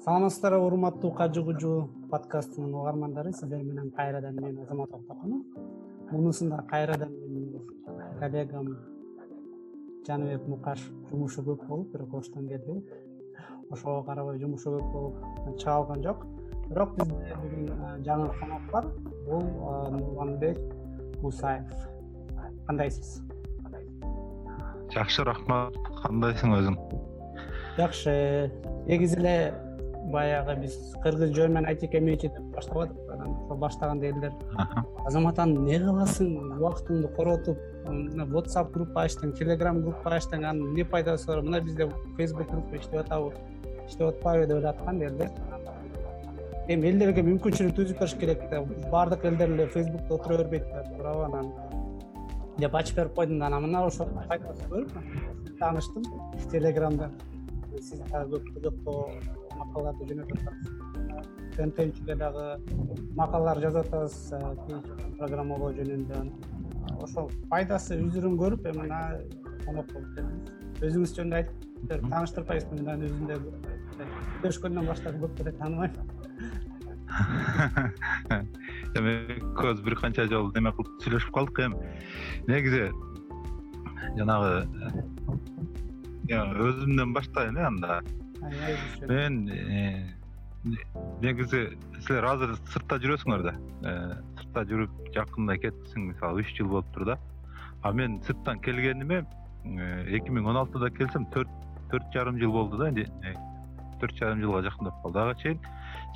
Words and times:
саламатсыздарбы 0.00 0.64
урматтуу 0.64 1.10
кажы 1.12 1.42
кужу 1.44 1.90
подкастынын 2.10 2.74
угармандары? 2.74 3.32
Сиздер 3.32 3.62
менен 3.62 3.90
кайрадан 3.90 4.34
мен 4.34 4.58
азамат 4.62 4.94
октокунов 4.94 5.44
мунусунда 6.10 6.62
кайрадан 6.70 7.12
менин 7.12 7.60
коллегам 8.18 8.78
жаныбек 10.06 10.48
мукаш 10.48 10.80
жумушу 11.10 11.42
көп 11.42 11.66
болуп 11.66 11.92
бирок 11.92 12.14
оштон 12.14 12.48
келди. 12.48 12.80
Ошого 13.70 14.02
карабай 14.02 14.38
жумушу 14.38 14.72
көп 14.78 14.90
болуп 14.92 15.58
чыга 15.58 15.76
алган 15.76 16.02
жок. 16.02 16.24
Бирок 16.70 16.96
бизде 16.96 17.36
бүгүн 17.44 18.02
жаңы 18.06 18.32
конок 18.40 18.72
бар. 18.72 18.88
Бул 19.28 19.42
нурланбек 19.98 20.58
мусаев. 21.20 21.68
Кандайсыз? 22.66 23.20
Жакшы 24.94 25.24
рахмат. 25.24 25.76
Кандайсың 26.02 26.56
өзүң? 26.56 26.84
Жакшы. 27.76 28.50
Негизи 28.88 29.20
эле 29.20 29.36
баягы 30.12 30.56
биз 30.62 30.76
кыргыз 31.02 31.32
жөө 31.36 31.48
менен 31.48 31.68
айтеке 31.70 32.00
мечи 32.00 32.28
деп 32.28 32.42
баштап 32.54 32.78
атык 32.84 33.10
анан 33.14 33.34
ошо 33.34 33.56
баштаганда 33.64 34.06
элдер 34.06 34.32
азамат 35.06 35.38
аны 35.38 35.56
эмне 35.56 35.78
кыласың? 35.84 36.34
Убактыңды 36.58 37.10
коротуп 37.16 37.58
whatsapp 38.34 38.72
группа 38.72 39.04
ачтың 39.06 39.34
telegram 39.38 39.80
группа 39.82 40.16
ачтың 40.16 40.44
анын 40.44 40.68
эмне 40.68 40.84
пайдасы 40.84 41.26
бар? 41.26 41.42
Мына 41.42 41.60
бизде 41.60 41.88
facebook 42.18 42.50
группа 42.50 42.76
иштеп 42.76 43.00
атабы 43.00 43.32
иштеп 43.86 44.08
атпайбы? 44.08 44.46
деп 44.46 44.64
эле 44.66 45.06
элдер. 45.06 45.30
Эми 46.68 46.86
элдерге 46.92 47.22
мүмкүнчүлүк 47.26 47.74
түзүп 47.74 47.98
бериш 47.98 48.14
керек 48.20 48.44
да. 48.50 48.62
Баардык 48.92 49.24
элдер 49.24 49.50
эле 49.50 49.66
фейсбукта 49.66 50.14
отура 50.14 50.38
бербейт 50.38 50.68
да 50.70 50.84
туурабы 50.92 51.24
анан. 51.24 51.52
Деп 52.58 52.74
ачып 52.74 52.96
берип 52.96 53.14
койдум 53.14 53.38
да 53.38 53.46
анан 53.46 53.66
мына 53.66 53.86
ошо 53.86 54.06
пайдасын 54.28 54.70
көрүп 54.70 55.58
тааныштым 55.58 56.04
телеграмда 56.50 57.10
сиз 57.78 58.00
дагы 58.10 58.36
көп 58.36 58.48
кызыктуу 58.54 59.04
макалаларды 59.70 60.06
жөнөтүп 60.10 60.40
атасыз 60.50 61.56
контентчиге 61.56 62.14
дагы 62.18 62.46
макалалар 63.16 63.60
жазып 63.62 63.86
атасыз 63.86 64.34
программалоо 65.18 65.72
жөнүндө 65.78 66.22
ошол 67.06 67.30
пайдасы 67.50 67.98
үзүрүн 68.06 68.38
көрүп 68.40 68.66
эми 68.70 68.86
мына 68.86 69.00
конок 69.66 69.92
болуп 69.92 70.10
келдиңиз 70.16 70.88
өзүңүз 70.88 71.14
жөнүндө 71.18 71.36
айтып 71.40 72.08
тааныштырбайсызбы 72.10 72.82
мен 72.88 73.06
өзүм 73.08 73.24
да 73.30 73.38
сүйлөшкөндөн 74.40 74.90
баштап 74.90 75.20
көп 75.22 75.36
деле 75.38 75.52
тааныбайм 75.60 75.92
эми 78.98 79.14
экөөбүз 79.36 79.84
бир 79.86 79.98
канча 80.02 80.26
жолу 80.30 80.52
неме 80.54 80.72
кылып 80.76 80.90
сүйлөшүп 81.04 81.32
калдык 81.34 81.58
эми. 81.66 81.76
Негизи 82.46 82.86
жанагы 84.16 84.52
өзүмдөн 86.30 87.14
баштайын 87.16 87.58
э 87.58 87.66
анда 87.66 88.00
мен 89.08 89.48
э, 89.48 90.14
негизи 91.20 91.78
силер 92.06 92.26
азыр 92.32 92.56
сыртта 92.72 92.98
жүрөсүңөр 93.02 93.44
да. 93.46 93.54
Э, 93.84 93.92
сыртта 94.38 94.64
жүрүп 94.70 95.12
жакында 95.14 95.56
кеттиң 95.60 96.10
мисалы 96.10 96.44
үч 96.44 96.54
жыл 96.56 96.70
болуптур 96.72 97.12
да. 97.12 97.18
А 97.82 97.92
мен 97.92 98.20
сырттан 98.26 98.60
келгениме 98.64 99.24
э, 99.64 100.16
эки 100.16 100.30
миң 100.30 100.48
он 100.52 100.60
алтыда 100.64 100.90
келсем 100.90 101.26
төрт 101.34 101.50
төрт 101.90 102.12
жарым 102.14 102.38
жыл 102.40 102.52
болду 102.52 102.78
да 102.78 102.90
төрт 104.00 104.16
жарым 104.16 104.40
жылга 104.40 104.62
жакындап 104.68 105.02
калды. 105.02 105.18
Ага 105.18 105.34
чейин 105.40 105.58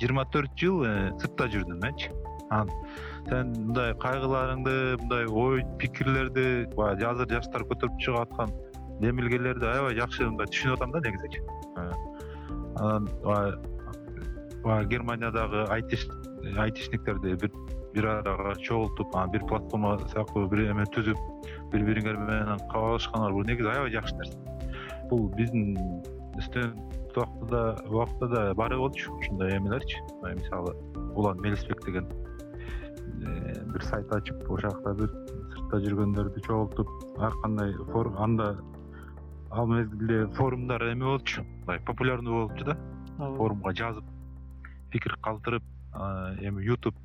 жыйырма 0.01 0.25
төрт 0.33 0.55
жыл 0.57 0.85
сыртта 1.19 1.49
жүрдүм 1.53 1.83
менчи 1.83 2.09
анан 2.49 2.69
сен 3.27 3.53
мындай 3.53 3.93
кайгыларыңды 4.01 4.75
мындай 5.01 5.25
ой 5.25 5.63
пикирлерди 5.81 6.65
баягы 6.75 7.07
азыр 7.09 7.29
жаштар 7.37 7.65
көтөрүп 7.69 8.01
чыгып 8.01 8.19
аткан 8.25 8.53
демилгелерди 9.01 9.65
аябай 9.65 9.97
жакшы 9.99 10.29
мындай 10.29 10.49
түшүнүп 10.53 10.77
атам 10.77 10.93
да 10.95 11.01
негизичи 11.07 11.41
анан 12.75 13.09
баягы 13.23 14.89
германиядагы 14.89 15.65
айтишниктерди 15.73 17.35
бир 17.93 18.07
арага 18.07 18.55
чогултуп 18.61 19.15
анан 19.15 19.31
бир 19.31 19.45
платформа 19.47 19.97
сыяктуу 20.11 20.47
бир 20.51 20.65
эме 20.71 20.85
түзүп 20.95 21.17
бири 21.71 21.87
бириңер 21.91 22.19
менен 22.19 22.59
алышканыңар 22.73 23.33
бул 23.35 23.47
негизи 23.47 23.71
аябай 23.71 23.93
жакшы 23.93 24.15
нерсе. 24.19 24.37
Бул 25.09 25.29
биздин 25.37 25.77
студент 26.41 26.77
убактыда 27.15 27.61
убакытта 27.87 28.27
да 28.27 28.53
бар 28.53 28.75
болчу 28.77 29.13
ушундай 29.13 29.57
эмелерчи. 29.57 29.97
Мисалы 30.23 30.75
улан 31.15 31.39
мелисбек 31.41 31.83
деген 31.85 32.07
э, 33.23 33.63
бир 33.71 33.83
сайт 33.83 34.11
ачып 34.11 34.43
ошол 34.43 34.69
жакта 34.69 34.93
бир 34.93 35.11
сыртта 35.55 35.81
жүргөндөрдү 35.85 36.45
чогултуп 36.47 36.89
ар 37.17 37.33
кандай 37.43 37.73
анда 38.17 38.55
ал 39.51 39.67
мезгилде 39.67 40.27
форумдар 40.35 40.81
эме 40.91 41.05
болчу. 41.05 41.43
Мындай 41.43 41.79
популярный 41.79 42.31
болчу 42.31 42.65
да. 42.65 42.77
Форумга 43.17 43.73
жазып 43.73 44.05
пикир 44.91 45.17
калтырып 45.21 45.63
эми 46.41 46.65
youtube 46.65 46.97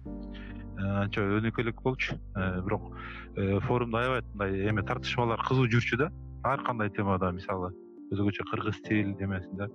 анча 0.81 1.23
өнүкө 1.23 1.73
болчу. 1.83 2.17
Э, 2.37 2.61
бирок 2.63 2.97
э, 3.37 3.61
форумда 3.61 3.99
аябай 3.99 4.23
мындай 4.33 4.69
эме 4.71 4.83
тартышмалар 4.83 5.43
кызуу 5.47 5.69
жүрчү 5.69 5.97
да. 5.97 6.11
Ар 6.45 6.65
кандай 6.65 6.91
темада 6.91 7.33
мисалы 7.33 7.73
өзгөчө 8.11 8.49
кыргыз 8.51 8.81
тил 8.87 9.15
эмесинде 9.21 9.69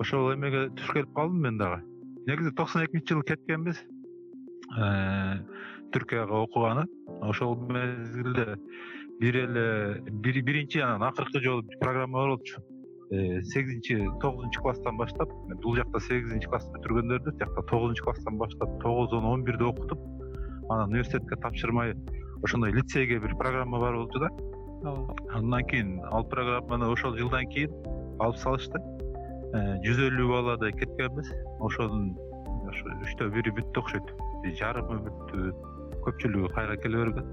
ошол 0.00 0.34
эмеге 0.34 0.68
туш 0.76 0.92
келип 0.92 1.12
калдым 1.14 1.42
мен 1.44 1.58
дагы. 1.58 1.82
Негизи 2.26 2.52
токсон 2.56 2.84
экинчи 2.86 3.12
жылы 3.12 3.24
кеткенбиз. 3.24 3.82
Э, 4.78 5.40
түркияга 5.92 6.40
окуганы. 6.44 6.86
Ошол 7.20 7.56
мезгилде 7.68 8.56
бир 9.20 9.36
эле 9.36 10.00
биринчи 10.10 10.78
анан 10.78 11.02
акыркы 11.02 11.40
жолу 11.40 11.62
программа 11.80 12.18
бар 12.18 12.28
болчу. 12.36 12.60
Э, 13.10 13.42
сегизинчи 13.42 14.08
тогузунчу 14.20 14.62
класстан 14.62 14.96
баштап 14.96 15.28
бул 15.62 15.76
жакта 15.76 16.00
сегизинчи 16.00 16.48
классты 16.48 16.72
бүтүргөндөрдү 16.78 17.32
тиякта 17.36 17.62
тогузунчу 17.68 18.04
класстан 18.04 18.38
баштап 18.38 18.80
тогуз 18.82 19.12
он 19.12 19.24
он 19.24 19.44
бирди 19.44 19.64
окутуп 19.64 19.98
анан 20.70 20.88
университетке 20.88 21.36
тапшырмай 21.36 21.94
ошондой 22.42 22.72
лицейге 22.72 23.18
бир 23.18 23.36
программа 23.36 23.80
бар 23.80 23.96
болчу 23.96 24.20
да. 24.20 24.30
Андан 25.34 25.64
кийин 25.64 26.00
ал 26.04 26.24
программаны 26.24 26.86
ошол 26.88 27.16
жылдан 27.16 27.46
кийин 27.50 27.70
алып 28.20 28.36
салышты. 28.36 28.78
Э, 29.52 29.76
жүз 29.84 30.00
элүү 30.08 30.28
баладай 30.32 30.72
кеткенбиз. 30.72 31.28
Ошонун 31.60 32.16
ошо 32.70 32.96
үчтө 33.04 33.28
бири 33.34 33.52
бүттү 33.52 33.84
окшойт. 33.84 34.14
Жарымы 34.56 35.02
бүттү 35.04 35.50
көпчүлүгү 36.06 36.54
кайра 36.54 36.76
келе 36.80 37.04
берген. 37.04 37.26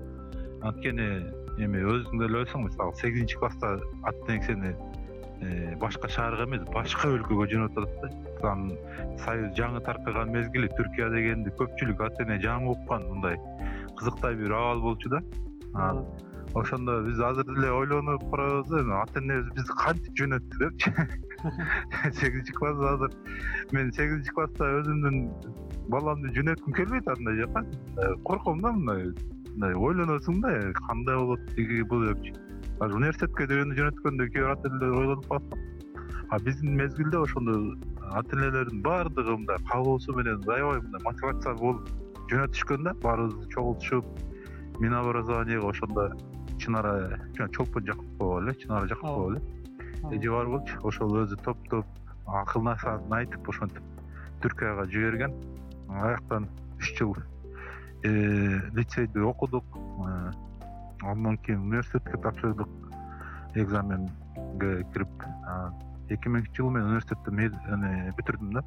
Анткени 0.66 1.08
эми 1.64 1.82
өзүң 1.82 2.22
деле 2.22 2.42
ойлойсуң 2.42 2.68
мисалы 2.68 2.94
сегизинчи 3.00 3.40
класста 3.42 3.78
аттын 4.10 4.38
эңсени 4.38 4.74
э, 4.74 5.76
башка 5.82 6.10
шаарга 6.14 6.46
эмес 6.46 6.64
башка 6.74 7.10
өлкөгө 7.16 7.48
жөнөтүп 7.54 7.88
атат 7.88 8.16
да. 8.42 8.52
Анан 8.52 9.18
союз 9.24 9.52
жаңы 9.58 9.82
таркаган 9.88 10.32
мезгили 10.36 10.70
түркия 10.78 11.10
дегенди 11.14 11.54
көпчүлүк 11.60 12.04
ата 12.06 12.26
эне 12.28 12.38
жаңы 12.44 12.76
уккан 12.76 13.08
мындай 13.10 13.40
кызыктай 13.98 14.38
бир 14.38 14.54
абал 14.60 14.84
болчу 14.86 15.10
да. 15.14 15.22
Анан 15.74 16.06
ошондо 16.54 17.02
биз 17.08 17.20
азыр 17.20 17.46
деле 17.56 17.72
ойлонуп 17.72 18.30
карайбыз 18.32 18.82
эми 18.82 19.02
ата 19.02 19.20
энебиз 19.20 19.50
бизди 19.56 19.80
кантип 19.84 20.22
жөнөттү 20.22 20.62
депчи? 20.64 20.94
Сегизинчи 22.20 22.54
класс 22.54 22.78
азыр 22.94 23.18
мен 23.72 23.92
сегизинчи 23.92 24.34
класста 24.34 24.70
өзүмдүн 24.82 25.18
баламды 25.90 26.34
жөнөткүм 26.38 26.78
келбейт 26.78 27.10
андай 27.14 27.42
жака. 27.42 27.66
Корком 28.24 28.62
да 28.62 28.72
мындай 28.72 29.12
мындай 29.58 29.74
ойлоносуң 29.74 30.42
да 30.44 30.52
кандай 30.78 31.16
болот 31.18 31.46
тиги 31.56 31.82
бул 31.90 32.04
депчи 32.06 32.34
азыр 32.80 33.00
университетке 33.00 33.48
жөнөткөндө 33.50 34.28
кээ 34.34 34.44
бир 34.44 34.52
ата 34.54 34.70
энелер 34.70 34.98
ойлонуп 35.02 35.30
калат 35.30 35.56
а 36.30 36.40
биздин 36.46 36.76
мезгилде 36.78 37.18
ошондой 37.18 37.72
ата 38.20 38.38
энелердин 38.38 38.84
баардыгы 38.86 39.38
мындай 39.38 39.58
каалоосу 39.72 40.14
менен 40.18 40.44
аябай 40.56 40.82
мындай 40.82 41.02
мотивация 41.08 41.54
болуп 41.62 41.90
жөнөтүшкөн 42.30 42.84
да 42.86 42.94
баарыбызды 43.06 43.50
чогултушуп 43.56 44.06
минобразованиеге 44.80 45.66
ошондо 45.72 46.06
чынара 46.60 47.20
чолпон 47.38 47.88
жакупова 47.88 48.42
эле 48.42 48.54
чынара 48.62 48.88
жакупова 48.88 49.32
эле. 49.32 49.42
Эже 50.12 50.30
бар 50.32 50.52
болчу 50.54 50.78
ошол 50.84 51.18
өзү 51.24 51.40
топтоп 51.48 51.86
акыл 52.44 52.62
насаатын 52.70 53.18
айтып 53.22 53.50
ошентип 53.50 54.06
түркияга 54.44 54.86
жиберген 54.94 55.34
аяктан 55.90 56.46
үч 56.78 56.94
жыл 57.00 57.18
Э, 57.18 57.37
лицейде 58.04 59.22
окудук. 59.22 59.66
Э, 59.76 60.32
андан 61.02 61.38
кийин 61.38 61.62
университетке 61.62 62.18
тапшырдык 62.18 62.68
экзаменге 63.56 64.86
кирип 64.94 65.24
эки 66.10 66.30
миңинчи 66.30 66.62
жылы 66.62 66.78
мен 66.78 66.84
университетти 66.88 68.12
бүтүрдүм 68.18 68.54
да. 68.54 68.64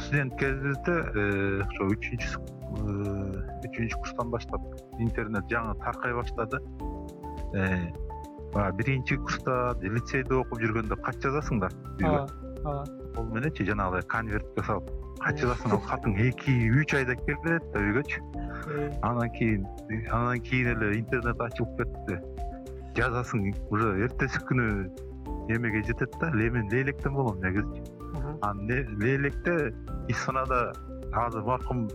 Студент 0.00 0.36
кезибизде 0.40 0.94
э, 0.96 1.62
ошо 1.66 1.90
үчүнчү 1.92 2.40
үчүнчү 3.68 4.00
курстан 4.00 4.30
баштап 4.32 4.62
интернет 4.98 5.44
жаңы 5.52 5.76
таркай 5.84 6.14
баштады. 6.16 6.62
Баягы 8.54 8.76
биринчи 8.78 9.20
курста 9.20 9.76
лицейде 9.82 10.40
окуп 10.40 10.60
жүргөндө 10.62 10.96
кат 11.04 11.20
жазасың 11.20 11.60
да? 11.60 11.70
Үйгө 12.00 12.45
ооба 12.64 12.84
ол 13.16 13.26
мененчи 13.34 13.64
жанагыдай 13.64 14.02
конвертке 14.14 14.62
салып 14.68 14.90
кат 15.20 15.40
жазасың 15.40 15.74
ал 15.76 15.82
катың 15.88 16.16
эки 16.28 16.54
үч 16.80 16.94
айда 16.98 17.16
келет 17.22 17.64
да 17.74 17.82
үйгөчү 17.82 18.20
анан 19.02 19.30
кийин 19.38 19.66
андан 20.10 20.40
кийин 20.48 20.72
эле 20.74 20.98
интернет 20.98 21.40
ачылып 21.40 21.78
кетти. 21.80 22.18
Жазасың 22.96 23.50
уже 23.70 23.92
эртеси 24.06 24.40
күнү 24.48 24.66
эмеге 25.52 25.82
жетет 25.84 26.16
да 26.20 26.30
мен 26.30 26.68
лейлектен 26.72 27.14
болом 27.14 27.40
негизичи. 27.40 27.84
Анан 28.42 28.98
лейлекте 29.00 29.74
исфанада 30.08 30.72
азыр 31.12 31.42
маркум 31.42 31.88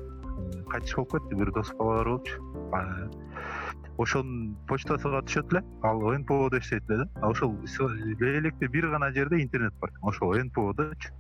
кайтыш 0.72 0.96
болуп 0.96 1.12
кетти 1.12 1.36
бир 1.36 1.52
дос 1.52 1.74
балалар 1.80 2.08
болчу 2.10 2.42
ошонун 3.98 4.56
почтасына 4.68 5.22
түшөт 5.28 5.54
эле. 5.54 5.64
Ал 5.84 6.02
нподо 6.20 6.60
иштейт 6.60 6.90
эле 6.90 7.06
да. 7.06 7.28
Ошол 7.28 7.56
лейлекте 8.20 8.68
бир 8.68 8.90
гана 8.90 9.12
жерде 9.12 9.42
интернет 9.42 9.74
бар. 9.80 9.92
Ошол 10.02 10.36
нподочу 10.36 11.12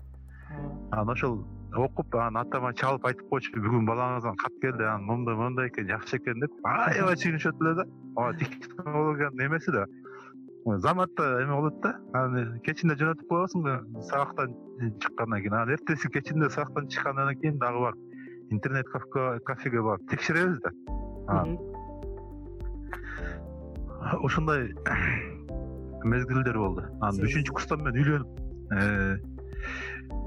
анан 0.91 1.09
ошол 1.09 1.43
окуп 1.75 2.15
анан 2.15 2.37
атама 2.43 2.73
чалып 2.73 3.05
айтып 3.07 3.29
койчу 3.29 3.61
бүгүн 3.63 3.87
балаңыздан 3.87 4.35
кат 4.41 4.53
келди 4.61 4.83
анан 4.83 5.05
момундай 5.07 5.35
момундай 5.35 5.67
экен 5.69 5.87
жакшы 5.87 6.17
экен 6.17 6.43
деп. 6.43 6.51
Аябай 6.63 7.15
сүйүнүшөт 7.21 7.61
эле 7.61 7.73
да. 7.79 7.85
Ооба 8.15 8.37
технологиянын 8.39 9.45
эмеси 9.47 9.71
да. 9.71 9.85
Заматта 10.85 11.29
эме 11.43 11.55
болот 11.55 11.79
да. 11.81 11.95
Анан 12.13 12.59
кечинде 12.67 12.97
жөнөтүп 12.99 13.27
коесуң 13.31 13.67
сабактан 14.09 14.55
чыккандан 14.99 15.41
кийин. 15.41 15.53
Анан 15.53 15.75
эртеси 15.77 16.11
кечинде 16.11 16.49
сабактан 16.49 16.89
чыккандан 16.89 17.35
кийин 17.39 17.59
дагы 17.59 17.85
барып 17.87 18.51
интернет 18.51 18.85
кафеге 19.45 19.81
барып 19.81 20.09
текшеребиз 20.09 20.59
да 20.59 20.71
ошондой 24.25 24.73
мезгилдер 26.03 26.57
болду. 26.57 26.87
Анан 27.01 27.27
үчүнчү 27.27 27.53
курстан 27.53 27.83
мен 27.85 27.97
үйлөнүп 28.01 28.39
э, 28.73 29.17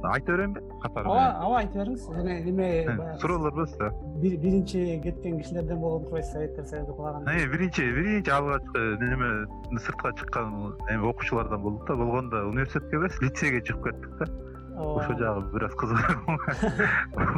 айта 0.04 0.32
берейинби 0.32 0.60
катары 0.82 1.08
ооба 1.08 1.46
ооба 1.46 1.58
айта 1.62 1.80
бериңиз. 1.80 2.06
Эме 2.20 2.36
баягы 2.52 3.18
суроолор 3.20 3.54
болсо 3.56 3.78
да. 3.78 3.90
биринчи 4.22 5.00
кеткен 5.02 5.40
кишилерден 5.40 5.80
болгон 5.80 6.04
турбайсыз 6.04 6.32
совет 6.32 6.68
союзу 6.68 6.94
кулаган 6.94 7.24
биринчи 7.24 7.88
биринчи 7.98 8.30
алгачкы 8.30 8.84
неме 9.00 9.78
сыртка 9.78 10.12
чыккан 10.18 10.74
эме 10.90 11.08
окуучулардан 11.08 11.62
болдук 11.62 11.86
да. 11.88 11.96
Болгондо 11.96 12.48
университетке 12.48 12.96
эмес 12.96 13.20
лицейге 13.20 13.62
чыгып 13.62 13.84
кеттик 13.84 14.18
да. 14.18 14.30
Ошол 14.76 15.18
жагы 15.18 15.50
бир 15.52 15.64
аз 15.64 15.74
кызык 15.74 15.98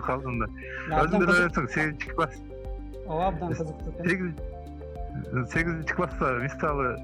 калдым 0.07 0.41
да. 0.41 0.47
Деле 1.07 1.27
ойлойсуң 1.27 1.69
сегизинчи 1.69 2.11
класс 2.11 2.37
ооба 3.07 3.29
абдан 3.29 3.53
кызыктуу 3.53 3.93
экен 4.05 4.35
сегизинчи 5.53 5.95
класста 5.95 6.39
мисалы 6.43 6.97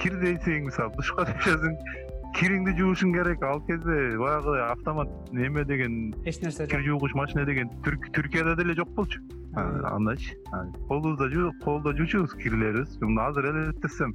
кир 0.00 0.18
дейсиң 0.22 0.68
мисалы 0.68 0.92
душка 0.96 1.26
түшөсүң 1.30 1.74
кириңди 2.36 2.74
жуушуң 2.78 3.14
керек. 3.16 3.42
Ал 3.42 3.60
кезде 3.66 4.16
баягы 4.20 4.58
автомат 4.66 5.08
эме 5.32 5.64
деген 5.64 6.14
эч 6.24 6.40
нерсе 6.42 6.66
кир 6.66 6.84
жуугуч 6.84 7.14
машина 7.14 7.44
деген 7.48 7.70
түркияда 7.84 8.56
деле 8.56 8.74
жок 8.78 8.90
болчу. 8.94 9.20
Андайчы. 9.56 10.36
Колубузда 10.88 11.28
колдо 11.64 11.96
жуучубуз 11.96 12.34
кирлерибиз. 12.34 13.00
Мына 13.00 13.28
азыр 13.28 13.50
элестетсем 13.50 14.14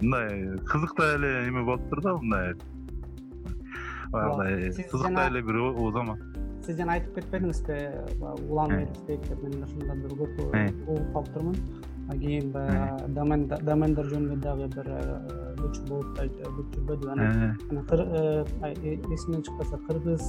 мындай 0.00 0.56
кызыктай 0.66 1.16
эле 1.16 1.48
эме 1.48 1.64
болуптур 1.64 2.00
да 2.02 2.16
мындай. 2.16 2.54
Баягыдай 4.12 4.86
кызыктай 4.90 5.28
эле 5.28 5.42
бир 5.42 5.92
заман. 5.92 6.18
сиз 6.64 6.76
жана 6.76 6.98
айтып 6.98 7.14
кетпедиңизби? 7.18 7.76
Баягы 8.20 8.48
улан 8.48 8.74
элестейт 8.76 9.22
деп 9.28 9.42
мен 9.42 9.62
ошондон 9.64 10.02
бир 10.04 10.12
көп 10.18 10.34
угуп 10.86 11.12
калыптырмын 11.14 11.56
кийин 12.18 12.50
баягы 12.52 13.08
домендер 13.64 14.08
жөнүндө 14.10 14.36
дагы 14.44 14.66
бир 14.74 14.88
бүт 15.60 15.74
жүрбөдүбү 16.74 17.10
анан 17.14 17.54
эсимден 19.14 19.42
чыкпаса 19.46 19.78
кыргыз 19.86 20.24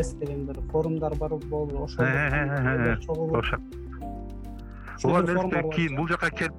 us 0.00 0.14
деген 0.20 0.46
бир 0.46 0.60
форумдар 0.72 1.14
бар 1.18 1.36
болду 1.48 1.84
ошол 1.84 2.04
улан 5.04 5.70
кийин 5.70 5.96
бул 5.96 6.08
жака 6.08 6.30
келип 6.30 6.54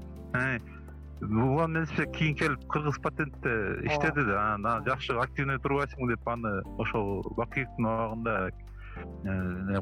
улан 1.21 1.71
мелиспек 1.71 2.11
кийин 2.17 2.35
келип 2.35 2.67
кыргыз 2.67 2.97
патентте 3.01 3.77
иштеди 3.83 4.25
да. 4.25 4.53
Анан 4.55 4.83
жакшы 4.85 5.13
активный 5.19 5.57
турбайсыңбы 5.59 6.15
деп 6.15 6.27
аны 6.27 6.61
ошол 6.77 7.21
бакиевдин 7.37 7.85
абагында 7.85 8.49
Э, 8.49 8.70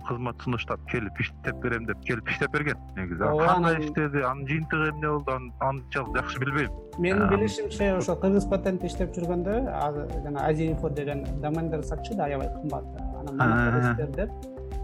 кызмат 0.07 0.42
сунуштап 0.44 0.80
келип 0.92 1.19
иштеп 1.19 1.56
берем 1.63 1.86
деп 1.86 2.00
келип 2.07 2.30
иштеп 2.30 2.51
берген. 2.51 2.77
Негизи 2.98 3.19
кандай 3.19 3.80
иштеди 3.80 4.21
анын 4.21 4.45
жыйынтыгы 4.48 4.89
эмне 4.92 5.10
болду? 5.10 5.31
Анчалык 5.60 6.16
жакшы 6.18 6.39
билбейм. 6.39 6.71
Менин 6.98 7.27
билишимче 7.30 7.94
ошо 7.98 8.16
кыргыз 8.16 8.45
патентте 8.50 8.88
иштеп 8.88 9.16
жүргөндө 9.16 9.60
жана 10.24 10.48
азия 10.48 10.71
инфо 10.71 10.89
деген 10.89 11.24
домендерди 11.42 11.88
сатчу 11.88 12.16
да 12.16 12.25
аябай 12.25 12.50
кымбат 12.56 12.86
анан 13.19 13.98
деп 14.18 14.31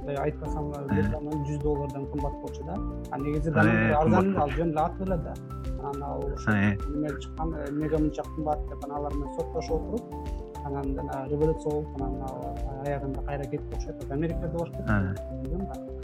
айтпасам 0.05 0.71
бир 0.91 1.09
домен 1.11 1.45
жүз 1.49 1.61
доллардан 1.63 2.05
кымбат 2.11 2.33
болчу 2.41 2.63
да. 2.63 2.75
А 3.11 3.17
негизи 3.17 3.51
домендер 3.51 3.95
арзан 3.99 4.37
ал 4.37 4.49
жөн 4.49 4.69
эле 4.69 4.79
аты 4.79 5.03
эле 5.03 5.17
да. 5.17 5.33
Анан 5.79 6.03
ал 6.03 6.25
ошо 6.33 6.51
эме 6.51 7.09
чыккан 7.21 7.53
эмнеге 7.69 7.97
мынча 7.97 8.23
кымбат 8.35 8.59
деп 8.69 8.85
анан 8.85 8.97
алар 8.97 9.13
менен 9.13 9.33
соттошуп 9.33 9.81
отуруп 9.81 10.03
анан 10.65 10.95
жана 10.95 11.27
революция 11.29 11.71
болуп 11.71 12.01
анан 12.01 12.13
аягында 12.91 13.25
кайра 13.29 13.45
кетти 13.51 13.75
окшойт 13.75 14.11
америкада 14.11 14.57
кетти 14.57 15.95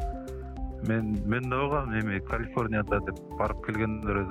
мен 0.88 1.18
мен 1.25 1.50
да 1.50 1.57
болгом 1.57 1.94
эми 2.00 2.19
калифорнияда 2.19 3.00
деп 3.06 3.19
барып 3.38 3.66
келгендер 3.66 4.24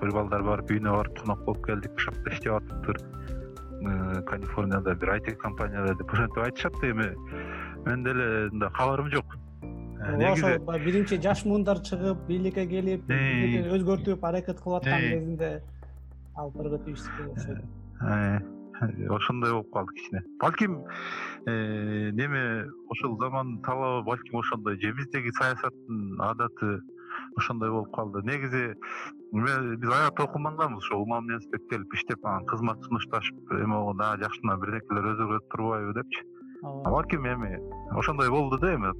бир 0.00 0.10
балдар 0.12 0.42
барып 0.42 0.70
үйүнө 0.70 0.94
барып 0.96 1.18
конок 1.20 1.44
болуп 1.46 1.66
келдик 1.66 1.94
ушул 1.96 2.14
жакта 2.14 2.32
иштеп 2.34 2.52
атыптыр 2.56 2.98
э, 2.98 4.22
калифорнияда 4.26 4.94
бир 4.94 5.12
айти 5.14 5.34
компанияда 5.34 5.94
деп 5.94 6.12
ошентип 6.12 6.38
айтышат 6.38 6.82
эми. 6.82 7.12
Мен 7.86 8.04
деле 8.04 8.48
мындай 8.50 8.70
кабарым 8.70 9.10
жок. 9.10 9.36
Э, 9.62 10.16
негизи 10.16 10.44
ошол 10.44 10.64
баягы 10.64 10.84
биринчи 10.84 11.20
жаш 11.22 11.44
муундар 11.44 11.78
чыгып 11.78 12.26
бийликке 12.26 12.66
келип 12.66 13.06
өзгөртүп 13.78 14.24
аракет 14.24 14.60
кылып 14.60 14.82
аткан 14.82 15.06
кезинде 15.06 15.52
алып 16.34 16.58
барга 16.58 16.82
тийиштүү 16.88 17.12
болуп 17.18 17.38
окшойт 17.38 18.61
ошондой 19.08 19.52
болуп 19.52 19.70
калды 19.72 19.94
кичине. 19.94 20.24
Балким 20.40 20.84
э, 21.46 22.10
неме 22.10 22.70
ошол 22.88 23.18
замандын 23.18 23.62
талабы 23.62 24.04
балким 24.04 24.38
ошондой 24.38 24.80
же 24.80 24.92
биздеги 24.92 25.30
саясаттын 25.30 26.20
адаты 26.20 26.80
ошондой 27.36 27.70
болуп 27.70 27.94
калды. 27.94 28.22
Негизи 28.22 28.74
биз 29.32 29.90
аят 29.90 30.20
окумаганбыз 30.20 30.84
ошо 30.84 30.98
умам 30.98 31.26
менспек 31.26 31.68
келип 31.68 31.94
иштеп 31.94 32.24
анан 32.24 32.44
кызмат 32.46 32.82
сунушташып 32.84 33.52
эме 33.52 33.74
болгондо 33.74 34.04
а 34.04 34.18
жакшына 34.18 34.56
бирдекелер 34.58 35.12
өзгөрүп 35.14 35.48
турбайбы 35.50 35.94
депчи. 35.94 36.26
Балким 36.62 37.26
эми 37.26 37.58
ошондой 37.96 38.30
болду 38.30 38.58
да 38.58 38.74
эми 38.74 38.92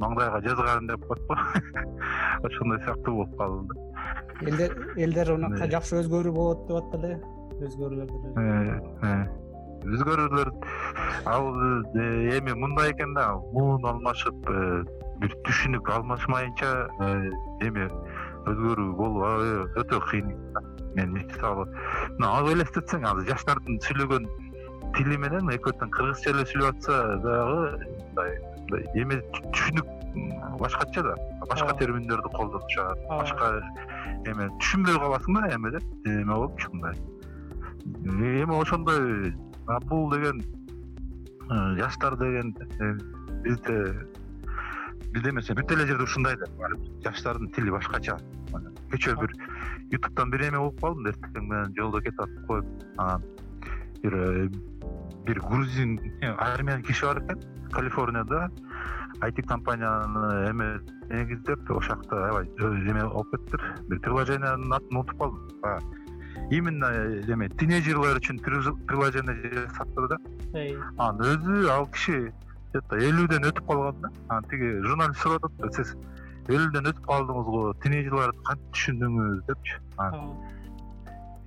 маңдайга 0.00 0.40
жазгарын 0.40 0.86
деп 0.88 1.04
коет 1.06 1.20
го. 1.28 1.36
Ошондой 2.48 2.80
сыяктуу 2.80 3.16
болуп 3.16 3.36
калды. 3.36 3.74
Да 4.40 4.70
элдер 4.96 5.34
унакка 5.34 5.68
жакшы 5.68 6.00
өзгөрүү 6.00 6.32
болот 6.32 6.66
деп 6.68 6.80
атты 6.80 7.00
эле 7.04 7.39
өзгөрүүлөр 7.66 8.10
деле 8.12 8.32
э, 8.40 8.80
э. 9.02 9.12
өзгөрүүлөр 9.94 10.50
ал 11.30 11.48
э, 11.60 12.38
эми 12.38 12.56
мындай 12.64 12.92
экен 12.92 13.14
да 13.14 13.26
муун 13.52 13.84
алмашып 13.92 14.50
бир 15.20 15.36
түшүнүк 15.46 15.90
алмашмайынча 15.96 16.72
эме 17.68 17.88
өзгөрүү 18.50 18.90
болуп 19.00 19.80
өтө 19.84 20.00
кыйын 20.08 20.34
мен 20.96 21.12
мисалы 21.14 21.66
мына 22.18 22.32
алып 22.38 22.56
элестетсең 22.56 23.06
азыр 23.12 23.28
жаштардын 23.34 23.80
сүйлөгөн 23.86 24.28
тили 24.96 25.20
менен 25.22 25.52
экөө 25.54 25.76
тең 25.82 25.92
кыргызча 25.96 26.34
эле 26.34 26.46
сүйлөп 26.50 26.80
атса 26.80 27.00
дагы 27.26 27.60
мындай 28.16 28.86
эме 29.04 29.20
түшүнүк 29.36 29.96
башкача 30.58 31.02
да. 31.02 31.14
Башка 31.48 31.76
терминдерди 31.78 32.32
колдонушат 32.34 33.06
башка 33.08 33.52
эме 34.26 34.48
түшүнбөй 34.60 34.98
каласың 35.04 35.38
да 35.38 35.54
эмеде 35.54 35.80
эме 36.06 36.32
болупчу 36.32 36.70
мындай 36.72 37.19
эми 37.84 38.60
ошондой 38.60 39.34
бул 39.86 40.10
деген 40.10 40.42
э, 41.50 41.76
жаштар 41.76 42.16
деген 42.16 42.54
э, 42.80 42.98
бизде 43.42 44.06
бизде 45.12 45.30
эмес 45.30 45.50
бүт 45.50 45.72
эле 45.72 45.86
жерде 45.86 46.04
ушундай 46.04 46.36
да 46.36 46.46
жаштардын 47.04 47.50
тили 47.52 47.70
башкача. 47.70 48.18
Кечээ 48.90 49.16
бир 49.16 49.32
ютубтан 49.90 50.30
бир 50.30 50.48
эме 50.48 50.58
угуп 50.58 50.80
калдым 50.80 51.06
эртең 51.12 51.48
менен 51.48 51.74
жолдо 51.76 52.00
кетип 52.00 52.20
атып 52.20 52.46
коюп. 52.46 52.66
Анан 52.98 53.22
бир 54.02 54.14
э, 54.14 54.48
бир 55.26 55.40
грузин 55.40 55.98
армян 56.38 56.82
киши 56.82 57.06
бар 57.06 57.22
экен. 57.24 57.42
Калифорнияда 57.70 58.50
айти 59.20 59.42
компанияны 59.42 60.50
эме 60.50 60.80
негиздеп 61.08 61.70
ошол 61.70 61.82
жакта 61.82 62.24
аябай 62.26 62.46
эме 62.58 63.04
болуп 63.08 63.30
кетиптир 63.30 63.60
бир 63.88 64.00
приложениянын 64.00 64.72
атын 64.72 64.96
унутуп 64.96 65.18
калдым 65.18 65.99
именно 66.50 66.86
эме 67.30 67.48
тинейджерлер 67.48 68.18
үчүн 68.18 68.40
приложение 68.42 69.36
жасаптыр 69.54 70.08
да. 70.10 70.18
Анан 70.98 71.20
өзү 71.32 71.68
ал 71.70 71.86
киши 71.94 72.32
где 72.70 72.82
то 72.90 72.98
элүүдөн 72.98 73.46
өтүп 73.50 73.66
калган 73.68 74.00
да. 74.02 74.10
Анан 74.28 74.48
тиги 74.50 74.72
журналист 74.86 75.22
сурап 75.22 75.46
атат 75.46 75.60
да 75.62 75.70
сиз 75.78 75.94
элүүдөн 76.48 76.90
өтүп 76.90 77.06
калдыңыз 77.06 77.50
го 77.54 77.62
тинейджерлерди 77.84 78.46
кантип 78.48 78.74
түшүндүңүз 78.78 79.44
депчи? 79.50 79.78
Анан 79.96 80.32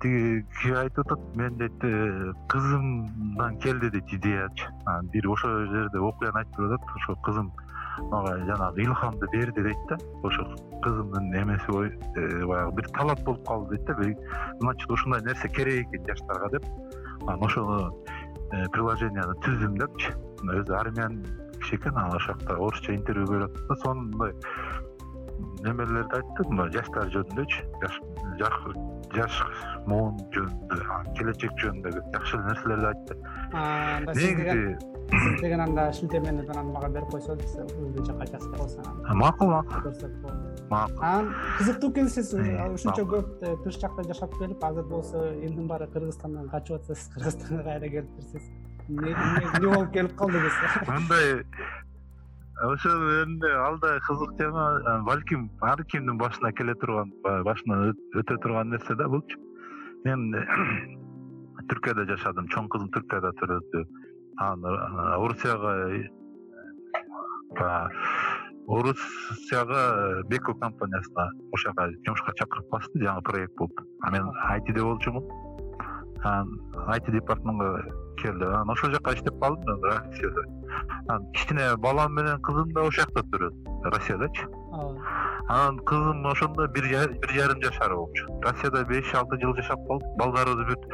тиги 0.04 0.44
киши 0.56 0.74
айтып 0.84 1.12
атат 1.12 1.36
мен 1.36 1.60
дейт 1.60 1.84
э, 1.84 2.32
кызымдан 2.52 3.60
келди 3.60 3.90
дейт 3.90 4.16
идеячы. 4.18 4.72
Анан 4.86 5.12
бир 5.12 5.28
ошол 5.28 5.66
жерде 5.72 6.00
окуяны 6.00 6.44
айтып 6.44 6.60
берип 6.60 6.80
атат 6.80 6.96
ошо 6.96 7.16
кызым 7.28 7.52
мага 8.10 8.38
жанагы 8.46 8.82
илхамды 8.82 9.26
берди 9.32 9.62
дейт 9.62 9.76
да. 9.88 9.96
Ошо 10.22 10.44
кызымдын 10.82 11.32
эмеси 11.42 11.92
э, 12.16 12.46
баягы 12.46 12.76
бир 12.76 12.88
талап 12.90 13.20
болуп 13.24 13.46
калды 13.46 13.78
дейт 13.78 14.18
да. 14.18 14.56
Значит 14.60 14.90
ушундай 14.90 15.22
нерсе 15.22 15.48
керек 15.48 15.88
экен 15.88 16.06
жаштарга 16.06 16.50
деп. 16.50 16.64
Анан 17.26 17.44
ошону 17.44 18.04
э, 18.52 18.64
приложенияны 18.72 19.34
түздүм 19.44 19.78
депчи 19.78 20.12
өзү 20.42 20.74
армиянын 20.78 21.24
киши 21.60 21.76
экен 21.76 21.96
анан 21.96 22.16
ошол 22.16 22.34
жакта 22.34 22.56
орусча 22.56 22.94
интервью 22.94 23.26
берип 23.26 23.44
атат 23.44 23.68
да. 23.68 23.76
Сонун 23.76 24.10
мындай 24.10 24.34
немелерди 25.64 26.16
айтты. 26.18 26.48
Мына 26.50 26.70
жаштар 26.72 27.08
жөнүндөчү 27.14 27.60
жаш 29.14 29.38
муун 29.86 30.18
жөнүндө 30.34 30.80
келечек 31.18 31.54
жөнүндөгү 31.62 32.02
жакшы 32.14 32.40
нерселерди 32.42 32.86
айтты. 32.90 33.14
Негизи 34.18 34.93
сиз 35.10 35.40
деген 35.40 35.60
анда 35.60 35.92
шилтемени 35.92 36.44
анан 36.48 36.72
мага 36.72 36.88
берип 36.88 37.10
койсоңуз 37.12 37.42
биз 37.42 37.56
өзбекче 37.62 38.16
кайчасы 38.18 38.50
кылабыз 38.50 38.76
анан. 38.82 39.18
Макул 39.18 39.48
макул. 39.48 39.92
Макул. 40.70 41.02
Анан 41.02 41.32
кызыктуу 41.58 41.90
экен 41.90 42.08
сиз 42.08 42.34
ушунча 42.34 43.06
көп 43.14 43.42
э, 43.42 43.56
тыш 43.64 43.80
жакта 43.80 44.04
жашап 44.08 44.36
келип 44.38 44.64
азыр 44.64 44.84
болсо 44.84 45.24
элдин 45.34 45.66
баары 45.68 45.88
кыргызстандан 45.92 46.48
качып 46.48 46.80
атса 46.80 46.94
сиз 46.94 47.08
кыргызстанга 47.14 47.64
кайра 47.64 47.88
келиптирсиз 47.88 48.50
эмне 48.88 49.14
болуп 49.64 49.92
келип 49.92 50.14
калдыңыз 50.18 50.60
мындай 50.88 51.44
ошол 52.62 53.06
эмне 53.22 53.52
ал 53.66 53.78
да 53.78 53.98
кызык 54.08 54.36
тема 54.38 55.02
балким 55.06 55.50
ар 55.60 55.84
кимдин 55.84 56.18
башына 56.18 56.52
келе 56.52 56.74
турган 56.74 57.12
башынан 57.24 57.94
өтө 58.14 58.38
турган 58.42 58.70
нерсе 58.70 58.94
да 58.94 59.08
булчу 59.08 59.40
мен 60.04 60.30
түркияда 61.70 62.06
жашадым 62.12 62.48
чоң 62.54 62.68
кызым 62.68 62.90
түркияда 62.94 63.32
төрөлдү 63.40 63.84
анан 64.36 64.64
орусияга 65.14 65.72
орусияга 68.68 70.22
беко 70.28 70.54
компаниясына 70.54 71.30
ошол 71.52 71.72
жумушка 72.06 72.32
чакырып 72.40 72.70
басты 72.70 73.04
жаңы 73.04 73.22
проект 73.22 73.54
болуп. 73.56 73.80
А 74.02 74.10
мен 74.10 74.30
айтиде 74.50 74.82
болчумун 74.82 75.24
анан 76.24 76.60
айти 76.86 77.10
департаментке 77.10 77.92
келди. 78.22 78.44
Анан 78.44 78.70
ошол 78.70 78.90
жака 78.90 79.14
иштеп 79.14 79.38
калдым 79.40 79.82
россияда. 79.82 80.42
Анан 81.08 81.30
кичине 81.32 81.76
балам 81.76 82.14
менен 82.14 82.40
кызым 82.42 82.72
да 82.72 82.80
ошол 82.80 83.04
жакта 83.04 83.22
төрөдү 83.32 83.90
россиядачы. 83.92 84.48
Анан 85.48 85.78
кызым 85.84 86.26
ошондо 86.26 86.66
бир 86.68 86.84
жарым 86.84 87.62
жашар 87.62 87.94
болчу. 87.94 88.26
Россияда 88.42 88.84
беш 88.84 89.14
алты 89.14 89.38
жыл 89.40 89.54
жашап 89.56 89.86
калдык 89.88 90.16
балдарыбыз 90.18 90.66
бүт 90.72 90.88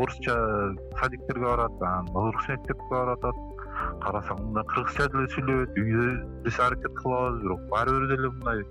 орусча 0.00 0.36
садиктерге 1.00 1.46
барат 1.46 1.82
анан 1.82 2.08
орус 2.22 2.48
мектепке 2.48 2.90
барып 2.90 3.24
атат 3.24 3.36
карасаң 4.04 4.42
мындай 4.46 4.66
кыргызча 4.72 5.08
деле 5.12 5.28
сүйлөбөйт 5.34 5.78
үйдө 5.82 6.08
биз 6.46 6.60
аракет 6.66 6.94
кылабыз 7.00 7.40
бирок 7.42 7.64
баары 7.72 7.96
бир 7.98 8.16
деле 8.16 8.30
мындай 8.36 8.64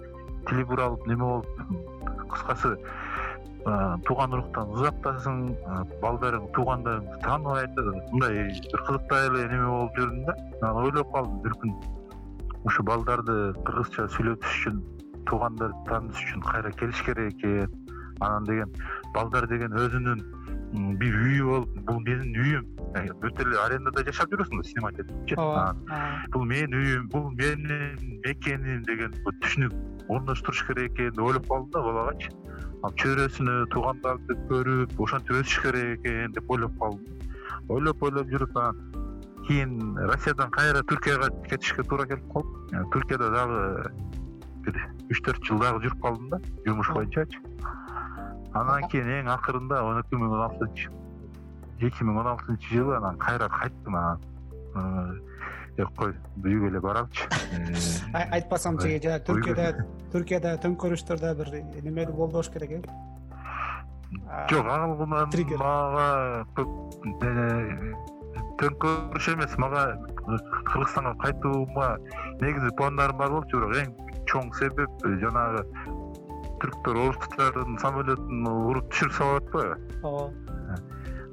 тили 0.50 0.63
буралып 0.72 1.08
неме 1.08 1.24
болуп 1.24 1.48
кыскасы 2.34 2.75
тууган 3.63 4.34
уруктан 4.36 4.72
узактасың 4.75 5.38
балдарың 6.01 6.50
туугандарыңды 6.56 7.20
тааныбайт 7.24 7.77
мындай 8.12 8.50
бир 8.72 8.84
кызыктай 8.89 9.30
эле 9.30 9.46
неме 9.53 9.70
болуп 9.70 10.00
жүрдүм 10.00 10.25
да 10.27 10.36
анан 10.62 10.82
ойлоп 10.84 11.13
калдым 11.13 11.39
бир 11.46 11.56
күн 11.62 11.77
ушу 12.68 12.84
балдарды 12.89 13.38
кыргызча 13.68 14.10
сүйлөтүш 14.18 14.58
үчүн 14.60 14.84
туугандарды 15.30 15.88
тааныш 15.88 16.25
үчүн 16.25 16.44
кайра 16.50 16.72
келиш 16.82 17.03
керек 17.08 17.38
экен 17.38 17.72
анан 18.20 18.44
деген 18.50 18.75
балдар 19.15 19.48
деген 19.48 19.80
өзүнүн 19.86 20.24
бир 20.74 21.15
үйү 21.22 21.46
болуп 21.50 21.75
бул 21.88 22.00
менин 22.06 22.34
үйүм. 22.44 22.70
Бүт 23.22 23.42
эле 23.44 23.60
арендада 23.62 24.03
жашап 24.08 24.32
жүрөсүң 24.34 24.62
да 24.62 24.68
снимать 24.70 25.00
этипчи 25.01 25.38
ооба 25.38 25.74
бул 26.34 26.46
менин 26.50 26.74
үйүм 26.80 27.10
бул 27.13 27.30
менин 27.38 28.20
мекеним 28.25 28.82
деген 28.89 29.13
түшүнүк 29.44 30.10
орноштуруш 30.13 30.63
керек 30.68 30.94
экен 30.94 31.13
деп 31.13 31.25
ойлоп 31.25 31.48
калдым 31.50 31.72
да 31.74 31.84
балагачы 31.88 32.34
ал 32.84 32.96
чөйрөсүнө 33.01 33.58
туугандарды 33.74 34.38
көрүп 34.50 34.98
ошентип 35.06 35.39
өсүш 35.42 35.62
керек 35.68 36.01
экен 36.01 36.34
деп 36.38 36.51
ойлоп 36.51 36.77
калдым. 36.82 37.22
Ойлоп 37.70 38.03
ойлоп 38.10 38.34
жүрүп 38.34 38.58
анан 38.60 38.82
кийин 39.48 39.96
россиядан 40.10 40.51
кайра 40.51 40.82
түркияга 40.89 41.30
кетишке 41.50 41.84
туура 41.84 42.08
келип 42.08 42.25
калды 42.34 42.84
түркияда 42.96 43.30
дагы 43.34 43.62
бир 44.65 44.80
үч 45.12 45.22
төрт 45.25 45.44
жыл 45.48 45.60
дагы 45.63 45.84
жүрүп 45.86 46.01
калдым 46.06 46.30
да 46.32 46.39
жумуш 46.65 46.92
боюнчачы 46.96 47.42
анан 48.53 48.88
кийин 48.89 49.10
эң 49.19 49.29
акырында 49.33 49.81
он 49.83 50.00
эки 50.01 50.19
миң 50.19 50.33
он 50.38 50.43
алтынчы 50.48 50.89
эки 51.81 52.03
миң 52.07 52.19
он 52.22 52.31
алтынчы 52.33 52.75
жылы 52.75 52.98
анан 52.98 53.17
кайра 53.17 53.50
кайттым 53.50 53.95
анан. 53.95 55.22
Кой 55.98 56.13
үйгө 56.45 56.67
эле 56.69 56.79
баралычы 56.81 57.25
айтпасам 58.38 58.77
тиги 58.77 59.00
жанаг 59.01 59.24
түркияда 59.25 59.86
түркияда 60.13 60.51
төңкөрүштөрдө 60.62 61.31
бир 61.39 61.50
немелүү 61.81 62.13
болду 62.13 62.38
болуш 62.38 62.51
керек 62.53 62.75
э? 62.77 62.81
Жок 64.51 64.69
ал 64.69 64.93
мага 65.10 66.05
көп 66.53 66.69
төңкөрүш 68.62 69.31
эмес 69.33 69.57
мага 69.57 69.88
кыргызстанга 70.69 71.15
кайтуума 71.25 71.89
негизи 72.41 72.69
пландарым 72.77 73.17
бар 73.17 73.33
болчу 73.33 73.57
бирок 73.57 73.74
эң 73.81 73.95
чоң 74.29 74.53
себеп 74.60 75.07
жанагы 75.25 75.65
түрктөр 76.63 77.00
орустардын 77.05 77.77
самолетун 77.84 78.48
уруп 78.48 78.89
түшүрүп 78.93 79.15
салып 79.20 79.43
атпайбы 79.43 80.03
ооба. 80.03 80.79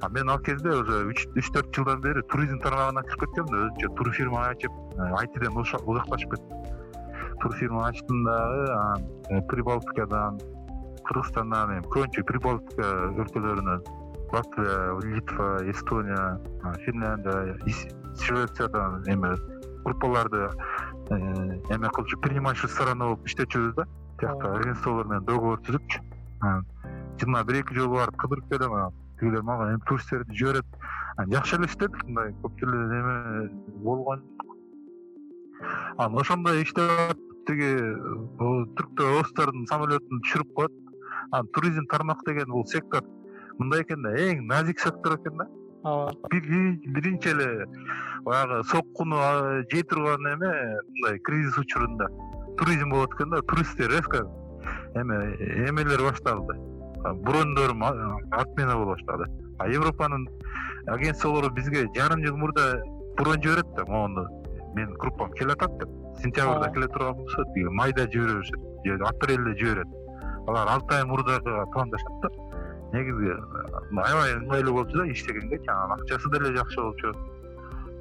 А 0.02 0.08
мен 0.08 0.30
ал 0.30 0.38
кезде 0.40 0.70
уже 0.70 1.04
үч 1.12 1.26
төрт 1.52 1.74
жылдан 1.76 2.00
бери 2.00 2.22
туризм 2.32 2.58
тармагына 2.64 3.02
кирип 3.04 3.20
кеткем 3.20 3.50
да 3.50 3.58
өзүнчө 3.66 3.90
турфирма 3.98 4.44
ачып 4.48 4.72
э, 4.96 5.08
айтиден 5.20 5.58
узакташып 5.60 6.34
кеттим. 6.34 6.56
Турфирма 7.42 7.86
ачтым 7.88 8.24
дагы 8.24 8.62
анан 8.72 9.04
э, 9.28 9.42
прибалтикадан 9.52 10.40
кыргызстандан 11.04 11.74
эми 11.76 11.84
көбүнчө 11.92 12.24
прибалтика 12.32 12.88
өлкөлөрүнөн 13.20 13.84
латвия 14.32 14.96
литва 15.04 15.50
эстония 15.68 16.40
финляндия 16.86 17.58
швециядан 18.24 19.04
эме 19.06 19.36
группаларды 19.84 20.48
э, 21.10 21.16
эме 21.76 21.88
кылчу 21.90 22.18
принимающий 22.20 22.72
сторона 22.72 23.12
болуп 23.12 23.26
иштечүбүз 23.28 23.74
да 23.76 23.88
тиякта 24.20 24.54
агентстволор 24.60 25.08
менен 25.08 25.24
договор 25.24 25.60
түзүпчү 25.66 26.04
жылына 27.20 27.44
бир 27.44 27.60
эки 27.60 27.74
жолу 27.76 27.98
барып 27.98 28.16
кыдырып 28.20 28.48
келем 28.48 28.72
анан 28.72 28.94
тигилер 29.20 29.42
мага 29.42 29.70
эми 29.72 29.80
туристтерди 29.86 30.34
жиберет. 30.34 30.66
Жакшы 31.28 31.56
эле 31.56 31.66
иштедик 31.66 32.02
мындай 32.04 32.32
көп 32.42 32.56
деле 32.60 32.78
неме 32.94 33.50
болгон. 33.84 34.22
Анан 35.98 36.20
ошондой 36.20 36.62
иштеп 36.62 36.90
атып 37.10 37.44
тиги 37.50 37.70
түрктөр 38.78 39.18
орустардын 39.20 39.66
самолетун 39.68 40.22
түшүрүп 40.24 40.54
коет. 40.54 40.72
Анан 41.30 41.52
туризм 41.54 41.86
тармак 41.90 42.24
деген 42.26 42.48
бул 42.48 42.64
сектор 42.66 43.04
мындай 43.58 43.84
экен 43.84 44.02
да 44.02 44.14
эң 44.16 44.46
назик 44.46 44.80
сектор 44.80 45.18
экен 45.18 45.36
да. 45.36 45.48
Ооба. 45.82 46.12
Биринчи 46.32 47.34
эле 47.34 47.66
баягы 48.24 48.64
соккуну 48.64 49.20
жей 49.70 49.82
турган 49.82 50.26
эме 50.34 50.52
мындай 50.88 51.18
кризис 51.18 51.58
учурунда 51.58 52.08
туризм 52.60 52.90
болот 52.90 53.14
экен 53.14 53.30
да 53.30 53.42
туристтер 53.42 53.90
резко 53.90 54.24
эме 54.94 55.36
эмелер 55.68 56.02
башталды. 56.02 56.54
Броньдор 57.24 57.70
отмена 58.30 58.76
боло 58.76 58.94
баштады 58.94 59.24
а 59.60 59.68
европанын 59.68 60.28
агентстволору 60.86 61.50
бизге 61.50 61.88
жарым 61.94 62.24
жыл 62.24 62.36
мурда 62.36 62.82
бронь 63.16 63.42
жиберет 63.42 63.66
да 63.76 63.84
могуну 63.86 64.26
менин 64.74 64.94
группам 64.94 65.32
келатат 65.32 65.78
деп. 65.78 65.88
Сентябрда 66.22 66.70
келе 66.72 66.88
турган 66.88 67.14
болсо 67.14 67.44
тиги 67.54 67.64
майда 67.64 68.02
жибере 68.10 68.34
беришет 68.34 68.60
же 68.84 69.04
апрелде 69.04 69.58
жиберет. 69.58 69.88
Алар 70.46 70.68
алты 70.68 70.94
ай 70.94 71.04
мурдага 71.04 71.66
пландашат 71.72 72.20
да. 72.22 72.28
Негизи 72.92 73.36
аябай 73.96 74.36
ыңгайлуу 74.38 74.72
болчу 74.72 74.98
да 74.98 75.10
иштегенге. 75.12 75.60
Анан 75.68 76.00
акчасы 76.00 76.30
деле 76.30 76.56
жакшы 76.56 76.80
болчу. 76.80 77.14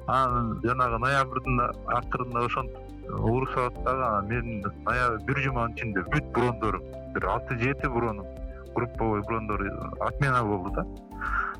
Анан 0.06 0.60
жанагы 0.62 0.98
ноябрдын 0.98 1.60
акырында 1.86 2.46
ошентип 2.46 2.89
урушуп 3.18 3.58
атып 3.58 3.84
дагы 3.84 4.04
анан 4.06 4.28
менин 4.28 4.64
аябай 4.86 5.24
бир 5.26 5.42
жуманын 5.46 5.76
ичинде 5.76 6.04
бүт 6.12 6.30
брондорум 6.36 6.82
бир 7.14 7.26
алты 7.34 7.58
жети 7.58 7.88
бронум 7.88 8.26
групповой 8.74 9.22
брондор 9.26 9.66
отмена 10.00 10.42
болду 10.44 10.70
да. 10.70 10.86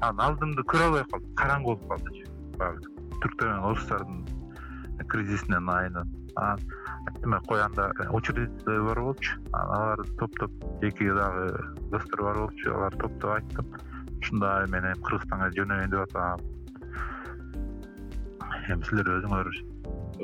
Анан 0.00 0.20
алдымды 0.26 0.62
көрө 0.62 0.88
албай 0.88 1.04
калдым 1.10 1.34
караңгы 1.42 1.64
болуп 1.64 1.88
калдычы 1.88 2.26
баягы 2.58 2.94
түрктөр 3.22 3.50
менен 3.50 3.68
орустардын 3.70 4.24
кризисинен 5.08 5.68
айнын 5.68 6.16
анан 6.36 6.60
айттым 7.08 7.36
кой 7.48 7.62
анда 7.62 7.90
очередь 8.10 8.64
бар 8.64 9.00
болчу 9.00 9.38
анан 9.52 9.74
алар 9.76 10.06
топтоп 10.18 10.50
эки 10.82 11.10
дагы 11.12 11.48
достор 11.90 12.22
бар 12.22 12.38
болчу 12.44 12.74
алар 12.74 12.96
топтоп 12.96 13.30
айттым. 13.38 13.66
Ушундай 14.20 14.66
мен 14.68 14.84
эми 14.84 15.00
кыргызстанга 15.00 15.48
жөнөйүн 15.56 15.90
деп 15.90 16.02
атам. 16.04 16.40
Эми 18.68 18.84
силер 18.84 19.08
өзүңөр 19.16 19.48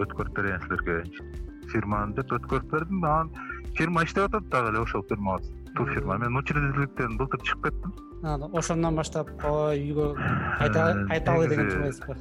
өткөрүп 0.04 0.34
берейин 0.38 0.60
силерге 0.66 0.96
фирманы 1.72 2.14
деп 2.18 2.32
өткөрүп 2.38 2.72
бердим 2.72 3.04
анан 3.04 3.30
фирма 3.76 4.04
иштеп 4.04 4.28
атат 4.28 4.48
дагы 4.52 4.72
эле 4.72 4.80
ошол 4.84 5.02
фирма 5.08 5.38
ту 5.76 5.86
фирма. 5.92 6.16
Мен 6.18 6.36
учредительдиктен 6.36 7.16
былтыр 7.18 7.40
чыгып 7.40 7.68
кеттим. 7.68 7.92
Ошондон 8.56 8.96
баштап 8.96 9.28
ой 9.44 9.76
үйгө 9.90 10.14
кайталы 10.58 11.48
деген 11.48 11.70
турбайсызбы 11.70 12.16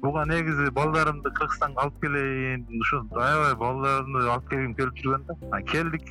буга 0.00 0.24
негизи 0.24 0.70
балдарымды 0.72 1.30
кыргызстанга 1.36 1.82
алып 1.84 2.00
келейин 2.00 2.64
ушу 2.80 3.02
аябай 3.12 3.54
балдарымды 3.60 4.22
алып 4.32 4.48
келгим 4.50 4.74
келип 4.78 5.02
жүргөн 5.02 5.26
да. 5.28 5.60
Келдик 5.68 6.06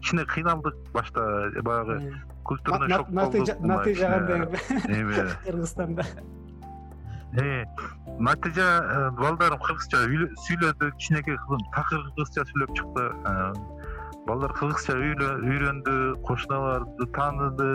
кичине 0.00 0.24
кыйналдык 0.30 0.76
башта 0.94 1.50
баягы 1.62 2.14
культурный 2.44 2.88
шок 2.94 3.10
болду 3.10 3.44
натыйжа 3.60 4.10
кандай 4.12 4.38
эме. 5.00 5.26
кыргызстанда 5.44 6.06
натыйжа 8.20 8.68
э, 8.82 9.10
балдарым 9.18 9.60
кыргызча 9.62 10.02
сүйлөдү 10.44 10.90
кичинекей 10.98 11.36
кызым 11.44 11.62
такыр 11.74 12.02
кыргызча 12.16 12.44
сүйлөп 12.50 12.74
чыкты. 12.76 13.04
Э, 13.26 13.52
балдар 14.26 14.52
кыргызча 14.58 14.96
үйрөндү 14.96 15.96
кошуналарды 16.26 17.06
тааныды 17.16 17.70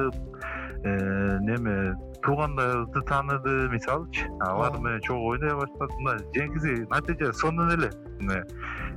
э, 0.84 1.40
неме 1.48 1.96
туугандарды 2.24 3.02
тааныды 3.10 3.70
мисалычы. 3.74 4.30
Алар 4.40 4.78
менен 4.80 5.02
чогуу 5.02 5.34
ойной 5.34 5.56
баштады. 5.56 5.94
Мына 6.00 6.18
негизи 6.36 6.86
натыйжа 6.90 7.34
сонун 7.34 7.72
эле. 7.72 7.92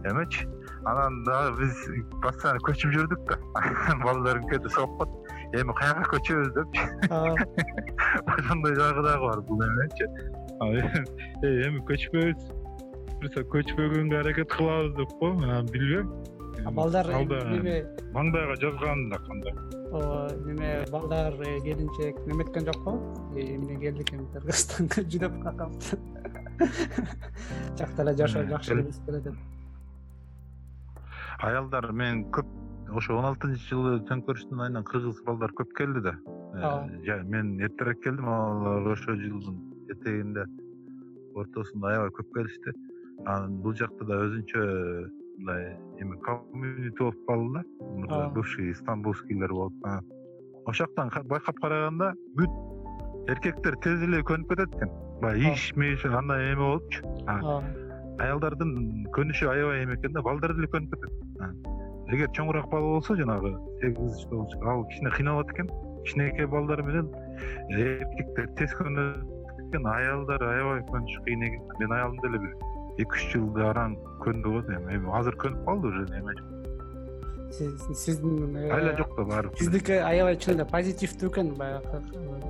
Эмечи 0.04 0.49
анан 0.85 1.23
дагы 1.25 1.64
биз 1.64 1.80
постоянно 2.23 2.61
көчүп 2.64 2.94
жүрдүк 2.94 3.26
да. 3.28 3.38
Балдарым 4.04 4.47
кээде 4.49 4.70
соккот 4.73 5.11
эми 5.52 5.75
каяка 5.76 6.06
көчөбүз 6.14 6.52
депчи? 6.56 6.85
Ошондой 8.37 8.75
жагы 8.78 9.02
дагы 9.04 9.26
бар 9.26 9.42
бул 9.49 9.62
эмечи 9.66 10.09
эми 11.43 11.81
көчпөйбүз. 11.88 12.50
Буюрса 13.21 13.43
көчпөгөнгө 13.52 14.21
аракет 14.21 14.49
кылабыз 14.52 14.95
деп 14.97 15.11
го 15.21 15.33
анан 15.33 15.67
билбейм. 15.73 16.12
Балдар 16.76 17.09
неме 17.49 17.75
маңдайга 18.12 18.57
жазган 18.61 19.09
да 19.11 19.19
кандай. 19.25 19.52
Ооба 19.90 20.29
неме 20.47 20.85
балдар 20.93 21.35
э, 21.40 21.61
келинчек 21.64 22.21
неметкен 22.26 22.67
жокпу 22.69 22.95
эмне 23.35 23.79
келди 23.81 24.05
экен 24.05 24.26
кыргызстанга 24.35 25.05
жүдөп 25.14 25.40
какканбыз 25.43 25.95
жакта 27.79 28.02
эле 28.05 28.17
жашоо 28.21 28.45
жакшы 28.52 28.76
келет 29.07 29.33
аялдар 31.40 31.90
менен 31.93 32.26
көп 32.37 32.47
ошо 33.00 33.17
он 33.19 33.31
алтынчы 33.33 33.64
жылы 33.73 33.97
төңкөрүштүн 34.12 34.64
айынан 34.67 34.85
кыргыз 34.85 35.25
балдар 35.26 35.52
көп 35.57 35.75
келди 35.76 36.05
да. 36.05 36.17
Э, 36.55 37.23
мен 37.25 37.59
эртерээк 37.61 38.05
келдим 38.05 38.29
алар 38.29 38.93
ошол 38.93 39.17
жылдын 39.17 39.70
этегинде 40.00 40.47
ортосунда 41.35 41.95
аябай 41.95 42.14
көп 42.19 42.33
келишти. 42.35 42.75
Анан 43.26 43.61
бул 43.62 43.75
жакта 43.76 44.07
да 44.09 44.23
өзүнчө 44.26 44.64
мындай 45.40 45.76
эме 46.00 46.16
коммунити 46.25 46.97
болуп 46.99 47.21
калды 47.26 47.62
да. 48.09 48.28
Бывший 48.35 48.75
стамбульскийлер 48.75 49.52
болуп 49.52 49.75
ошол 50.66 50.87
жактан 50.87 51.11
байкап 51.28 51.61
караганда 51.61 52.12
бүт 52.37 53.30
эркектер 53.33 53.76
тез 53.85 54.02
эле 54.02 54.23
көнүп 54.23 54.49
кетет 54.52 54.75
экен. 54.76 54.92
Баягы 55.21 55.52
иш 55.52 55.73
миш 55.76 56.04
андай 56.04 56.52
эме 56.52 56.61
болупчу 56.61 57.04
аялдардын 58.21 59.07
көнүшү 59.16 59.49
аябай 59.49 59.85
эме 59.85 59.97
экен 59.97 60.12
да 60.12 60.23
балдар 60.23 60.54
деле 60.54 60.69
көнүп 60.69 60.97
кетет. 60.97 61.12
Эгер 62.11 62.33
чоңураак 62.37 62.69
бала 62.71 62.97
болсо 62.97 63.16
жанагы 63.16 63.54
сегиз 63.80 64.26
ал 64.62 64.85
кичине 64.88 65.11
кыйналат 65.11 65.52
экен. 65.52 65.71
Кичинекей 66.04 66.47
балдар 66.47 66.83
менен 66.83 67.09
эркектер 67.71 68.49
тез 68.59 68.73
көнөт 68.78 69.39
экен 69.71 69.87
аялдар 69.87 70.43
аябай 70.43 70.85
көнүшү 70.91 71.25
кыйын 71.27 71.49
экен. 71.49 71.67
Менин 71.79 71.97
аялым 71.97 72.23
деле 72.25 72.45
бир 72.45 72.55
эки 72.99 73.17
үч 73.17 73.27
жылдай 73.33 73.69
араң 73.71 73.97
көндү 74.25 74.57
го 74.57 74.62
дейм 74.67 74.89
эми 74.91 75.12
азыр 75.17 75.37
көнүп 75.41 75.65
калды 75.67 75.93
уже 75.95 76.07
эме 76.19 76.35
сиздин 77.50 78.57
э, 78.57 78.71
айла 78.71 78.97
жок 78.97 79.17
да 79.17 79.25
барыбир 79.25 79.59
сиздики 79.59 79.93
аябай 79.93 80.37
чын 80.39 80.55
эле 80.55 80.67
позитивдүү 80.71 81.31
экен 81.31 81.53
баягы 81.59 82.00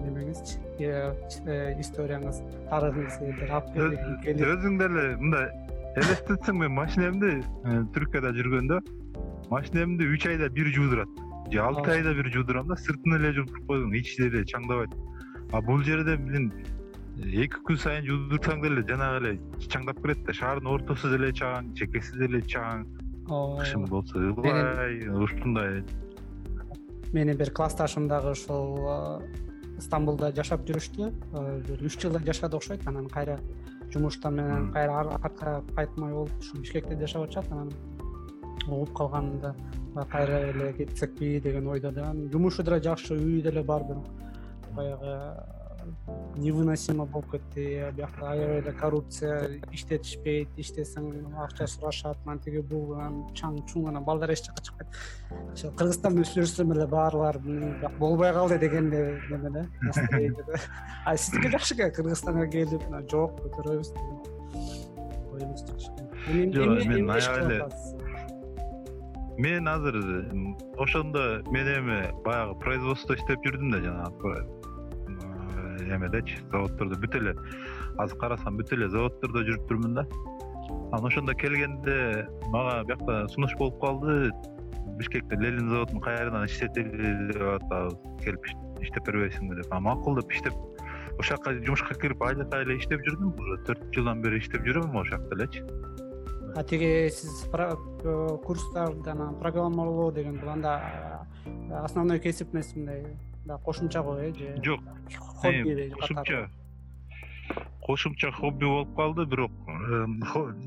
немеңизчи 0.05 0.59
э, 0.85 1.77
историяңыз 1.81 2.43
тарыхыңыз 2.69 3.15
өзүң 4.35 4.79
деле 4.83 5.07
мындай 5.23 5.49
элестетсең 5.97 6.61
мен 6.65 6.75
машинемди 6.77 7.39
э, 7.41 7.79
түркияда 7.97 8.35
жүргөндө 8.37 8.83
машинемди 9.51 10.07
үч 10.07 10.27
айда 10.31 10.49
бир 10.49 10.69
жуудурат. 10.75 11.09
Же 11.51 11.59
алты 11.59 11.97
айда 11.97 12.13
бир 12.15 12.29
жуудурам 12.31 12.69
да 12.69 12.77
сыртын 12.77 13.17
эле 13.17 13.33
жуудуруп 13.39 13.67
койгон 13.73 13.97
ичи 13.99 14.21
деле 14.23 14.45
чаңдабайт 14.45 14.93
а 15.53 15.61
бул 15.61 15.83
жерде 15.83 16.17
блин 16.17 16.53
эки 17.21 17.61
күн 17.67 17.79
сайын 17.81 18.07
жуудурсаң 18.07 18.63
деле 18.65 18.85
жанагы 18.89 19.21
эле 19.21 19.67
чаңдап 19.69 20.01
кирет 20.03 20.25
да 20.27 20.33
шаардын 20.37 20.71
ортосу 20.73 21.11
деле 21.13 21.33
чаң 21.33 21.75
чекеси 21.79 22.19
деле 22.19 22.41
чаң. 22.43 22.87
Кышын 23.31 23.85
болсо 23.87 24.19
ылгай 24.19 25.05
ушундай 25.09 25.83
менин 27.13 27.37
бир 27.37 27.51
классташым 27.51 28.09
дагы 28.09 28.33
ушул 28.33 29.23
стамбулда 29.81 30.33
жашап 30.37 30.65
жүрүштү. 30.69 31.11
Бир 31.69 31.85
үч 31.87 31.99
жылдай 32.03 32.25
жашады 32.27 32.57
окшойт 32.57 32.87
анан 32.89 33.09
кайра 33.09 33.39
жумуштан 33.93 34.37
менен 34.37 34.73
кайра 34.73 35.01
артка 35.21 35.63
кайтмай 35.75 36.13
болуп 36.13 36.31
ушул 36.39 36.61
бишкекте 36.61 36.99
жашап 36.99 37.29
атышат 37.29 37.53
анан 37.53 37.71
угуп 38.67 38.93
калганымда 38.97 39.55
кайра 40.11 40.43
эле 40.51 40.73
кетсекпи 40.73 41.41
деген 41.41 41.67
ойдо 41.67 41.91
да 41.91 42.13
жумушу 42.33 42.63
деле 42.63 42.81
жакшы 42.81 43.15
үйү 43.15 43.43
деле 43.43 43.63
бар 43.63 43.85
бирок 43.85 44.07
баягы 44.77 45.60
невыносимо 46.37 47.07
болуп 47.07 47.31
кетти. 47.33 47.65
Биякта 47.97 48.31
аябай 48.33 48.61
эле 48.61 48.73
коррупция 48.73 49.61
иштетишпейт 49.73 50.59
иштесең 50.61 51.35
акча 51.45 51.67
сурашат 51.71 52.19
анан 52.27 52.41
тиги 52.45 52.63
бул 52.63 52.95
анан 52.97 53.23
чаң 53.39 53.59
чуң 53.71 53.89
анан 53.91 54.05
балдар 54.05 54.33
эч 54.35 54.45
жака 54.47 54.65
чыкпайт. 54.67 55.01
Ошо 55.53 55.73
кыргызстанда 55.81 56.27
жүрсөм 56.33 56.75
эле 56.77 56.87
баарлар 56.91 57.39
бияк 57.45 57.99
болбой 57.99 58.33
калды 58.33 58.59
деген 58.59 58.93
эле 58.93 59.21
неме 59.31 59.51
да 59.51 59.67
настроение 59.83 60.45
да 60.47 60.61
а 61.07 61.17
сиздики 61.17 61.51
жакшы 61.57 61.75
экен 61.75 61.95
кыргызстанга 61.99 62.47
келип 62.47 62.85
жок 63.11 63.41
көтөрөбүз. 63.41 63.95
Деген 63.97 64.19
оюңуз 65.35 65.67
жакшы 65.67 65.91
экен 65.91 66.55
жок 66.55 66.87
мен 66.87 67.11
аябай 67.11 67.57
эле 67.57 67.99
мен 69.41 69.69
азыр 69.69 69.97
ошондо 70.79 71.43
мен 71.51 71.67
эми 71.67 72.01
баягы 72.25 72.59
производстводо 72.61 73.17
иштеп 73.17 73.47
жүрдүм 73.47 73.71
да 73.73 73.79
жанагы 73.81 74.60
эмедечи 75.85 76.39
заводдордо 76.53 76.99
бүт 77.01 77.17
эле 77.19 77.35
азыр 77.99 78.19
карасам 78.19 78.59
бүт 78.61 78.73
эле 78.77 78.89
заводдордо 78.89 79.45
жүрүп 79.49 79.69
турмун 79.69 79.95
да. 79.95 80.07
Анан 80.93 81.07
ошондо 81.11 81.35
келгенде 81.35 82.27
мага 82.49 82.85
биякта 82.85 83.27
сунуш 83.35 83.57
болуп 83.59 83.81
калды. 83.81 84.31
Бишкекте 84.99 85.37
ленин 85.37 85.71
заводун 85.71 86.01
кайрадан 86.01 86.45
иштетели 86.47 87.33
деп 87.33 87.43
атабыз 87.57 87.97
келип 88.25 88.51
иштеп 88.81 89.07
бербейсиңби 89.07 89.63
деп. 89.63 89.73
Анан 89.73 89.89
макул 89.89 90.21
деп 90.21 90.33
иштеп 90.33 90.55
ошол 91.19 91.37
жака 91.37 91.55
жумушка 91.65 91.95
кирип 91.95 92.23
айлыкка 92.23 92.63
эле 92.65 92.77
иштеп 92.77 93.01
жүрдүм. 93.07 93.33
Уже 93.39 93.63
төрт 93.69 93.89
жылдан 93.95 94.23
бери 94.23 94.43
иштеп 94.43 94.67
жүрөм 94.67 94.93
ошол 94.93 95.17
жакта 95.17 95.41
элечи 95.41 95.65
а 96.55 96.65
тиги 96.65 97.11
сиз 97.11 97.47
э, 97.53 98.39
курстарды 98.45 99.11
анан 99.11 99.39
программалоо 99.39 100.11
деген 100.11 100.39
бул 100.39 100.49
анда 100.49 101.27
э, 101.47 101.75
основной 101.75 102.19
кесип 102.19 102.55
эмес 102.55 102.75
мындай 102.75 103.17
кошумча 103.65 104.03
го 104.03 104.17
э 104.19 104.33
же? 104.35 104.57
Жок. 104.63 104.81
Хобби 105.37 105.91
кошумча. 105.91 106.51
Кошумча 107.83 108.33
хобби 108.33 108.65
болуп 108.65 108.95
калды 108.97 109.27
бирок 109.27 109.53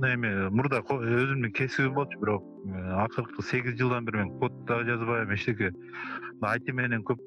эме 0.04 0.50
мурда 0.50 0.82
өзүмдүн 0.82 1.52
кесибим 1.54 1.94
болчу 1.94 2.20
бирок 2.20 2.44
э, 2.66 2.94
акыркы 3.06 3.44
сегиз 3.44 3.78
жылдан 3.80 4.06
бери 4.06 4.18
мен 4.18 4.40
код 4.40 4.66
дагы 4.66 4.86
жазбайм 4.86 5.34
эчтеке 5.34 5.72
айти 6.42 6.72
менен 6.72 7.04
көп 7.04 7.20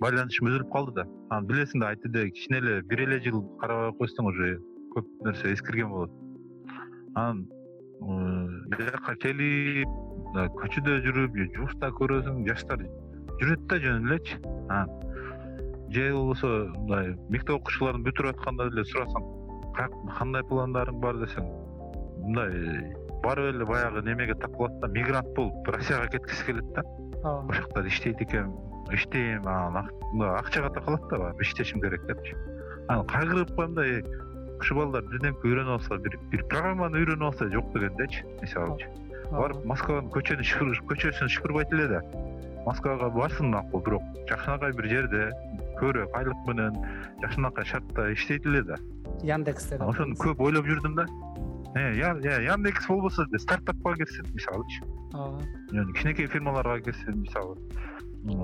байланышым 0.00 0.48
үзүлүп 0.48 0.70
калды 0.72 0.94
да. 1.00 1.04
Анан 1.30 1.46
билесиң 1.50 1.80
да 1.80 1.88
айтиде 1.92 2.30
кичине 2.30 2.58
эле 2.58 2.82
бир 2.82 3.04
эле 3.06 3.20
жыл 3.20 3.42
карабай 3.60 3.92
койсоң 3.98 4.30
уже 4.30 4.50
көп 4.94 5.10
нерсе 5.26 5.52
эскирген 5.52 5.90
болот. 5.90 6.10
Анан 7.14 7.46
бияка 8.72 9.16
келип 9.22 9.88
көчөдө 10.60 11.00
жүрүп 11.06 11.36
же 11.38 11.48
жумушта 11.56 11.90
көрөсүң 12.00 12.46
жаштар 12.48 12.82
жүрөт 13.40 13.66
да 13.70 13.78
жөн 13.82 14.06
элечи. 14.08 14.38
Анан 14.68 14.90
же 15.90 16.12
болбосо 16.12 16.50
мындай 16.74 17.14
мектеп 17.30 17.56
окуучуларын 17.60 18.04
бүтүрүп 18.06 18.34
атканда 18.34 18.68
деле 18.70 18.84
сурасаң 18.90 19.28
кандай 20.18 20.42
пландарың 20.50 21.00
бар? 21.02 21.18
десең 21.22 21.48
мындай 22.24 22.94
барып 23.24 23.54
эле 23.54 23.66
баягы 23.68 24.02
немеге 24.02 24.34
так 24.34 24.56
кылат 24.56 24.80
да 24.80 24.88
мигрант 24.88 25.34
болуп 25.36 25.68
россияга 25.68 26.08
кеткиси 26.08 26.46
келет 26.46 26.72
да. 26.74 26.82
Ошол 27.22 27.52
жакта 27.54 27.86
иштейт 27.86 28.20
экен 28.20 28.52
иштейм 28.92 29.46
анан 29.46 29.88
акчага 30.38 30.72
такалат 30.74 31.08
да 31.10 31.18
баягы 31.18 31.42
иштешим 31.42 31.80
керек 31.80 32.06
депчи. 32.06 32.36
Анан 32.88 33.06
кайгырып 33.06 33.54
коем 33.54 33.74
да 33.74 33.86
ушул 34.60 34.78
балдар 34.78 35.02
бирдемке 35.10 35.48
үйрөнүп 35.48 35.78
алса 35.78 35.98
бир 35.98 36.18
программаны 36.48 37.00
үйрөнүп 37.02 37.26
алса 37.28 37.48
жок 37.52 37.72
дегендечи 37.74 38.24
мисалычы 38.40 38.88
барып 39.30 39.64
москванын 39.68 40.10
көчөнү 40.14 40.44
көчөсүн 40.90 41.32
шыпырбайт 41.36 41.72
эле 41.76 41.88
да 41.90 42.00
москвага 42.66 43.10
барсын 43.10 43.50
макул 43.50 43.82
бирок 43.86 44.02
жакшынакай 44.28 44.72
бир 44.78 44.88
жерде 44.88 45.30
көбүрөөк 45.80 46.16
айлык 46.18 46.48
менен 46.48 46.78
жакшынакай 47.22 47.64
шартта 47.64 48.12
иштейт 48.12 48.46
эле 48.46 48.62
да 48.62 48.78
яндексте 49.22 49.78
ошону 49.80 50.16
көп 50.20 50.40
ойлоп 50.40 50.66
жүрдүм 50.66 50.96
да. 50.98 51.06
Яндекс 51.74 52.86
болбосо 52.86 53.26
деле 53.26 53.40
стартапка 53.42 53.96
кирсин 53.98 54.26
мисалычы 54.32 54.84
кичинекей 55.92 56.26
фирмаларга 56.26 56.80
кирсин 56.80 57.20
мисалы. 57.20 57.56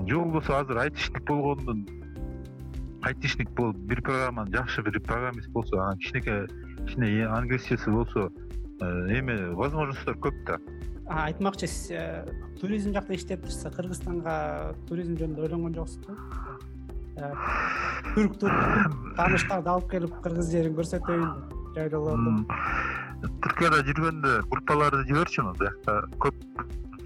Же 0.07 0.17
болбосо 0.17 0.59
азыр 0.59 0.77
айтишник 0.77 1.23
болгондон 1.23 1.87
айтишник 3.03 3.49
болуп 3.51 3.77
бир 3.77 4.01
программаны 4.01 4.51
жакшы 4.51 4.81
бир 4.81 4.99
программист 4.99 5.49
болсо 5.49 5.79
анан 5.81 5.97
кичинекей 5.97 6.47
кичине 6.85 7.25
англисчеси 7.25 7.89
болсо 7.89 8.31
э, 8.81 9.17
эме 9.17 9.51
возможностьтор 9.51 10.17
көп 10.17 10.43
да 10.45 10.59
айтмакчы 11.11 11.67
э, 11.91 12.25
туризм 12.61 12.93
жакта 12.93 13.15
иштеп 13.15 13.43
турса 13.45 13.71
кыргызстанга 13.71 14.75
туризм 14.87 15.17
жөнүндө 15.19 15.47
ойлонгон 15.47 15.75
жоксузбу 15.75 16.15
э, 17.17 17.31
түрк 18.15 18.37
тааныштарды 19.17 19.73
алып 19.75 19.89
келип 19.91 20.15
кыргыз 20.23 20.51
жерин 20.55 20.77
көрсөтөйүн 20.79 21.33
деп 21.49 21.75
жайлоолордо 21.77 23.29
түркияда 23.43 23.81
жүргөндө 23.85 24.37
группаларды 24.49 25.03
жиберчүмүн 25.09 25.57
биякта 25.59 25.97
көп 26.23 26.37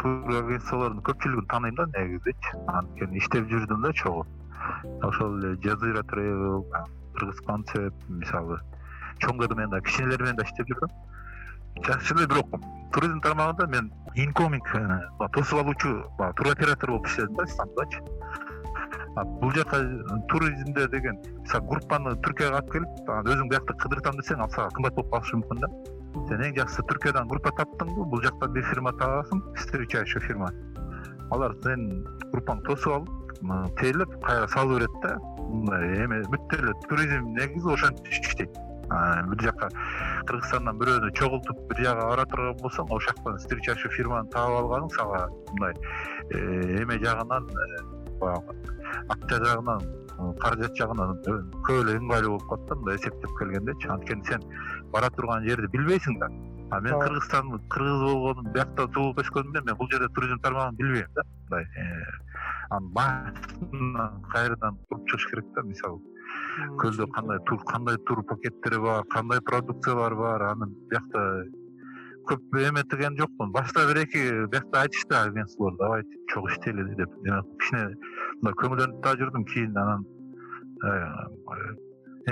көпчүлүгүн 0.05 1.47
тааныйм 1.51 1.75
да 1.79 1.87
негизичи 1.95 2.59
анткени 2.71 3.19
иштеп 3.19 3.49
жүрдүм 3.49 3.81
да 3.81 3.91
чогуу. 3.93 4.25
Ошол 5.03 5.39
эле 5.39 5.55
жазира 5.63 6.03
тревел 6.11 6.63
кыргыз 7.17 7.41
концепт 7.47 8.09
мисалы 8.09 8.59
чоңдор 9.23 9.55
менен 9.55 9.71
да 9.71 9.81
кичинелер 9.81 10.21
менен 10.21 10.39
да 10.39 10.45
иштеп 10.47 10.69
жүрдүм 10.71 10.93
жакшы 11.83 12.15
эле 12.15 12.27
бирок 12.27 12.59
туризм 12.93 13.19
тармагында 13.21 13.67
мен 13.67 13.91
инкоминг 14.15 14.75
э, 14.75 15.27
тосуп 15.33 15.59
алуучу 15.59 16.03
туроператор 16.37 16.91
болуп 16.91 17.07
иштедим 17.07 17.35
да 17.35 17.43
исламбудачы 17.43 18.01
бул 19.23 19.51
жака 19.51 19.79
туризмде 20.29 20.87
деген 20.87 21.19
мисалы 21.41 21.67
группаны 21.69 22.15
түркияга 22.25 22.59
алып 22.59 22.71
келип 22.73 23.09
анан 23.09 23.29
өзүң 23.31 23.51
биякта 23.51 23.75
кыдыртам 23.83 24.17
десең 24.19 24.41
ал 24.43 24.49
сага 24.51 24.69
кымбат 24.75 24.95
болуп 24.95 25.11
калышы 25.13 25.39
мүмкүн 25.39 25.61
да. 25.63 25.69
Сен 26.27 26.43
эң 26.47 26.55
жакшысы 26.57 26.83
түркиядан 26.89 27.29
группа 27.31 27.51
таптыңбы 27.59 28.07
бул 28.11 28.23
жактан 28.23 28.51
бир 28.55 28.67
фирма 28.71 28.91
таба 28.99 29.21
аласың 29.21 29.43
встречающий 29.55 30.21
фирма. 30.27 30.51
Алар 31.31 31.55
сенин 31.63 32.03
группаңды 32.33 32.67
тосуп 32.67 32.93
алып 32.97 33.79
тейлеп 33.79 34.19
кайра 34.25 34.47
салып 34.51 34.79
берет 34.79 34.99
да 35.03 35.15
мындай 35.39 36.05
эме 36.05 36.21
бүт 36.31 36.59
эле 36.59 36.73
туризм 36.89 37.31
негизи 37.39 37.73
ошентип 37.73 38.11
иштейт 38.11 38.59
бир 38.89 39.41
жака 39.41 39.69
кыргызстандан 40.29 40.77
бирөөнү 40.79 41.11
чогултуп 41.17 41.59
бир 41.69 41.83
жака 41.85 42.07
бара 42.09 42.25
турган 42.29 42.57
болсоң 42.61 42.89
ошол 42.89 43.05
жактан 43.09 43.37
встречающий 43.41 43.91
фирманы 43.97 44.29
таап 44.33 44.57
алганың 44.61 44.89
сага 44.95 45.27
мындай 45.51 45.73
э, 46.31 46.81
эме 46.81 46.99
жагынан 47.03 47.49
э, 47.49 47.83
баягы 48.21 48.55
акча 49.09 49.39
жагынан 49.43 49.85
э, 49.85 50.33
каражат 50.41 50.77
жагынан 50.77 51.15
көп 51.67 51.81
эле 51.81 51.97
ыңгайлуу 51.99 52.35
болуп 52.37 52.49
калат 52.49 52.67
да 52.69 52.75
мындай 52.81 52.99
эсептеп 53.01 53.37
келгендечи 53.39 53.87
анткени 53.87 54.25
сен 54.29 54.45
бара 54.93 55.09
турган 55.09 55.47
жерди 55.47 55.71
билбейсиң 55.77 56.19
да. 56.19 56.29
А 56.71 56.79
мен 56.81 56.99
кыргызстан 56.99 57.51
кыргыз 57.69 58.01
болгонум 58.01 58.51
биякта 58.53 58.87
туулуп 58.87 59.21
өскөнүмдөн 59.21 59.65
мен 59.65 59.77
бул 59.77 59.89
жерде 59.91 60.09
туризм 60.13 60.41
тармагын 60.41 60.77
билбейм 60.77 61.09
да. 61.15 61.25
Мындай 61.49 61.67
анан 62.69 62.91
башынан 62.97 64.21
кайрадан 64.33 64.77
куруп 64.89 65.07
чыгыш 65.09 65.29
керек 65.29 65.53
да 65.55 65.61
мисалы 65.61 66.01
көлдө 66.81 67.07
кандай 67.17 67.39
тур 67.49 67.61
кандай 67.71 67.97
тур 68.07 68.23
пакеттери 68.31 68.79
бар 68.81 69.05
кандай 69.13 69.41
продукциялар 69.51 70.15
бар 70.15 70.47
аны 70.51 70.69
биякта 70.91 71.23
көп 72.29 72.59
эметеген 72.67 73.17
жокмун 73.19 73.51
башта 73.55 73.85
бир 73.89 74.03
эки 74.03 74.21
биякта 74.51 74.85
айтышты 74.85 75.15
агентстволор 75.15 75.77
давайте 75.79 76.21
чогуу 76.33 76.49
иштейли 76.49 76.87
деп 76.95 77.17
кичине 77.21 77.87
мындай 78.41 78.59
көңүлдөнүп 78.61 79.01
да 79.05 79.15
жүрдүм 79.21 79.45
кийин 79.51 79.77
анан 79.83 80.05
э, 80.85 81.75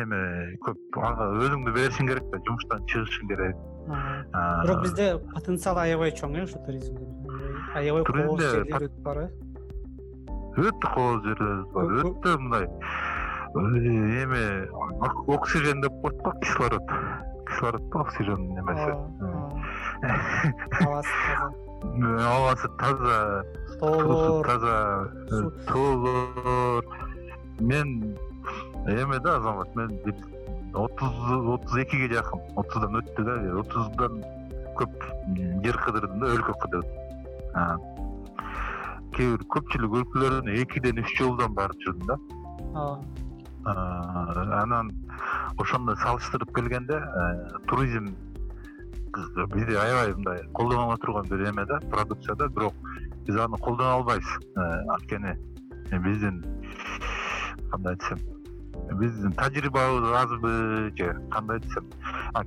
эме 0.01 0.21
көп 0.65 0.97
ага 0.97 1.29
өзүңдү 1.43 1.73
беришиң 1.75 2.09
керек 2.09 2.29
да 2.31 2.39
жумуштан 2.47 2.85
чыгышың 2.89 3.29
керек. 3.29 3.59
Бирок 4.63 4.83
бизде 4.85 5.07
потенциал 5.33 5.79
аябай 5.83 6.13
чоң 6.17 6.37
э 6.39 6.45
ушу 6.47 6.61
туризмде. 6.65 7.05
Аябай 7.75 8.03
кооз 8.09 8.41
жерлер 8.41 8.89
бар 9.05 9.21
э. 9.23 9.27
өтө 10.57 10.93
кооз 10.95 11.21
жерлерибиз 11.27 11.67
бар 11.75 11.93
өтө 12.01 12.37
мындай 12.41 12.67
эме 13.55 14.67
оксижен 15.27 15.81
деп 15.81 15.93
коет 16.01 16.17
го 16.23 16.31
кислород? 16.41 16.83
Кислородбу 17.47 17.99
оксижендин 17.99 18.59
эмеси 18.59 18.91
абасы 20.03 20.67
таза. 20.79 21.53
Абасы 22.37 22.67
таза. 22.79 23.43
Тоолор 23.79 24.45
таза. 24.45 25.09
Тоолор 25.67 26.85
мен 27.59 28.17
эме 28.87 29.19
да 29.19 29.37
азамат 29.37 29.75
мен 29.75 29.99
отуз 30.73 31.13
отуз 31.47 31.77
экиге 31.77 32.15
жакын 32.15 32.41
отуздан 32.55 32.95
өттү 33.01 33.23
да 33.23 33.37
отуздан 33.59 34.23
көп 34.77 34.93
жер 35.63 35.77
кыдырдым 35.85 36.19
да 36.19 36.33
өлкө 36.33 36.53
кыдырдым. 36.63 36.97
Кээ 39.13 39.27
бир 39.35 39.43
көпчүлүк 39.53 39.99
өлкөлөрүнө 39.99 40.55
экиден 40.63 41.03
үч 41.03 41.11
жолдон 41.19 41.53
барып 41.53 41.77
жүрдүм 41.85 42.07
да 42.09 42.17
анан 43.65 44.91
ошондой 45.57 45.95
салыштырып 45.97 46.53
келгенде 46.55 46.99
э, 46.99 47.59
туризм 47.67 48.15
бизде 49.53 49.77
аябай 49.77 50.13
мындай 50.13 50.43
колдонуло 50.53 50.97
турган 50.97 51.25
бир 51.29 51.49
эме 51.49 51.65
да 51.65 51.79
продукция 51.91 52.35
да 52.35 52.47
бирок 52.47 52.73
биз 53.25 53.37
аны 53.37 53.57
колдоно 53.57 53.93
албайбыз. 53.93 54.27
Э, 54.55 54.83
анткени 54.89 55.37
биздин 55.91 56.43
кандай 57.71 57.95
десем 57.95 58.19
биздин 58.99 59.31
тажрыйбабыз 59.31 60.11
азбы 60.11 60.91
же 60.97 61.21
кандай 61.31 61.59
десем 61.59 61.85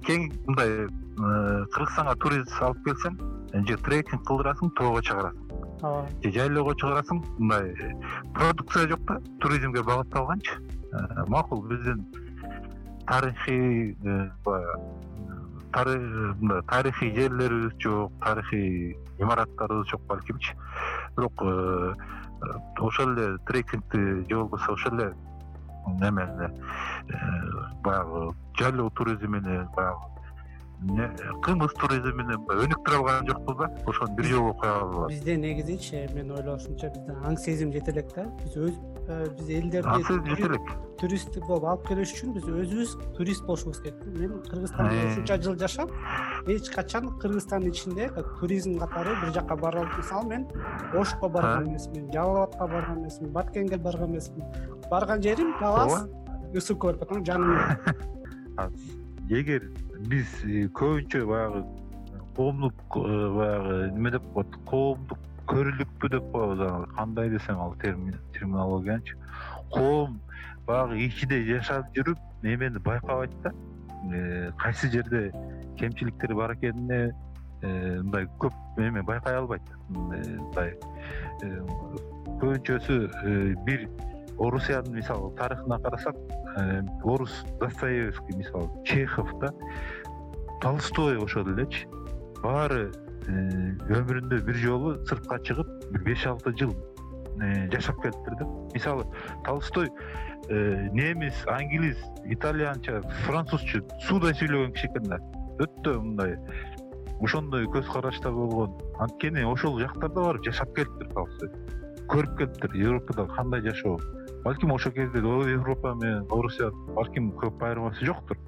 кең 0.06 0.30
мындай 0.46 0.86
э, 0.86 1.64
кыргызстанга 1.72 2.16
турист 2.16 2.60
алып 2.60 2.84
келсең 2.84 3.18
же 3.66 3.76
трекинг 3.78 4.26
кылдырасың 4.26 4.74
тоого 4.76 5.00
чыгарасың. 5.00 5.42
Ооба. 5.82 6.08
Же 6.22 6.32
жайлоого 6.32 6.74
чыгарасың 6.74 7.22
мындай 7.38 7.94
продукция 8.34 8.88
жок 8.88 9.00
да 9.08 9.20
туризмге 9.40 9.82
багытталганчы 9.82 10.58
макул 11.28 11.62
биздин 11.62 12.06
тарыхый 13.06 13.96
э, 14.04 14.30
мындай 16.40 16.62
тарыхый 16.62 17.14
жерлерибиз 17.14 17.72
жок 17.78 18.12
тарыхый 18.20 18.96
имараттарыбыз 19.18 19.88
жок 19.88 20.02
балкимчи 20.06 20.54
бирок 21.16 21.32
э, 21.42 21.94
ошол 22.78 23.12
эле 23.12 23.38
трекингди 23.46 24.28
же 24.28 24.36
болбосо 24.36 24.72
ошол 24.72 24.98
эле 24.98 25.14
немени 25.86 26.50
баягы 27.82 28.34
жайлоо 28.58 28.90
туризмини 28.90 29.68
баягы 29.76 30.15
кымыз 31.44 31.72
туризмини 31.80 32.36
өнүктүрө 32.52 32.98
алган 32.98 33.28
жокпуз 33.30 33.56
да 33.58 33.68
ошону 33.88 34.16
бир 34.16 34.26
жолу 34.28 34.50
албайбыз 34.52 35.08
бизде 35.08 35.36
негизичи 35.36 36.02
менин 36.12 36.34
ойлошумча 36.36 36.90
бизде 36.92 37.16
аң 37.24 37.38
сезим 37.40 37.72
жете 37.72 37.94
элек 37.94 38.12
да. 38.14 38.26
Биз 38.42 38.56
өз 38.60 38.74
э, 39.08 39.24
биз 39.38 39.48
элдерди 39.48 39.88
аң 39.88 40.04
сезим 40.04 40.26
жете 40.26 40.50
элек 40.50 40.68
турист 41.00 41.38
болуп 41.48 41.64
алып 41.70 41.88
келиш 41.88 42.12
үчүн 42.12 42.34
биз 42.36 42.44
өзүбүз 42.44 42.92
турист 43.16 43.46
болушубуз 43.48 43.80
керек 43.80 44.04
да. 44.04 44.12
Мен 44.20 44.36
кыргызстанда 44.50 44.92
э. 44.92 45.08
ушунча 45.12 45.38
жыл 45.40 45.56
жашап 45.64 45.90
эч 46.46 46.68
качан 46.74 47.08
кыргызстандын 47.24 47.72
ичинде 47.72 48.10
туризм 48.38 48.76
катары 48.78 49.16
бир 49.22 49.32
жака 49.32 49.56
бара 49.56 49.88
мисалы 49.96 50.28
мен 50.28 50.46
ошко 50.92 51.28
барган 51.28 51.70
эмесмин 51.70 52.12
жалал 52.12 52.42
абадка 52.42 52.66
барган 52.66 53.02
эмесмин 53.02 53.32
баткенге 53.32 53.78
барган 53.78 54.12
эмесмин. 54.12 54.44
Барган 54.90 55.22
жерим 55.22 55.56
талас 55.58 56.04
ысык 56.52 56.78
көл 56.78 57.00
потому 57.00 57.24
жанымда 57.24 58.70
эгер 59.30 59.72
биз 60.04 60.28
э, 60.44 60.66
көбүнчө 60.76 61.24
баягы 61.28 61.62
коомдук 62.36 62.96
э, 63.00 63.28
баягы 63.36 63.76
неме 63.94 64.12
деп 64.16 64.26
коет? 64.34 64.56
Коомдук 64.68 65.18
көрүүлүкпү 65.48 66.10
деп 66.12 66.26
коебуз 66.32 66.62
аны. 66.66 66.86
Кандай 66.96 67.30
десем 67.30 67.60
ал 67.60 67.74
терминологиянычы 67.82 69.16
коом 69.70 70.20
баягы 70.66 71.00
ичиде 71.06 71.42
жашап 71.48 71.88
жүрүп 71.96 72.18
эмени 72.42 72.78
байкабайт 72.78 73.36
да. 73.42 73.52
Э, 74.12 74.50
кайсы 74.58 74.90
жерде 74.90 75.32
кемчиликтер 75.78 76.34
бар 76.34 76.54
экенине 76.54 77.14
мындай 77.62 78.26
көп 78.38 78.52
эме 78.78 79.02
байкай 79.02 79.34
албайт. 79.34 79.62
Мындай 79.88 80.74
көбүнчөсү 82.40 82.98
бир 83.64 83.88
орусиянын 84.38 84.94
мисалы 84.94 85.34
тарыхына 85.36 85.78
карасак 85.78 86.16
э, 86.56 86.82
орус 87.02 87.44
достоевский 87.60 88.36
мисалы 88.36 88.68
чехов 88.84 89.28
да 89.40 89.52
толстой 90.60 91.18
ошол 91.22 91.48
элечи. 91.52 91.86
Баары 92.42 92.92
э, 93.26 93.32
өмүрүндө 93.88 94.42
бир 94.44 94.60
жолу 94.60 94.94
сыртка 95.06 95.40
чыгып 95.40 95.68
бир 95.92 96.04
беш 96.04 96.26
алты 96.26 96.52
жыл 96.58 96.74
э, 97.40 97.68
жашап 97.72 98.02
келиптир 98.02 98.36
да. 98.40 98.48
Мисалы 98.74 99.06
толстой 99.44 99.90
немис 100.48 101.34
англис 101.48 101.98
итальянча 102.24 103.00
французча 103.24 103.80
суудай 104.06 104.34
сүйлөгөн 104.36 104.76
киши 104.76 104.90
экен 104.92 105.08
да. 105.10 105.18
Өтө 105.64 105.96
мындай 106.02 106.36
ошондой 107.20 107.64
көз 107.72 107.88
карашта 107.90 108.30
болгон. 108.30 108.76
Анткени 109.00 109.42
ошол 109.48 109.80
жактарда 109.80 110.28
барып 110.28 110.44
жашап 110.46 110.76
келиптир 110.76 111.08
толстой. 111.16 111.50
Көрүп 112.12 112.36
келиптир 112.38 112.76
европада 112.78 113.26
кандай 113.32 113.64
жашоо 113.64 113.96
балким 114.46 114.70
ошол 114.70 114.92
кезде 114.92 115.18
европа 115.18 115.94
менен 115.94 116.26
орусия 116.30 116.70
балким 116.94 117.32
көп 117.32 117.62
айырмасы 117.66 118.04
жоктур. 118.06 118.38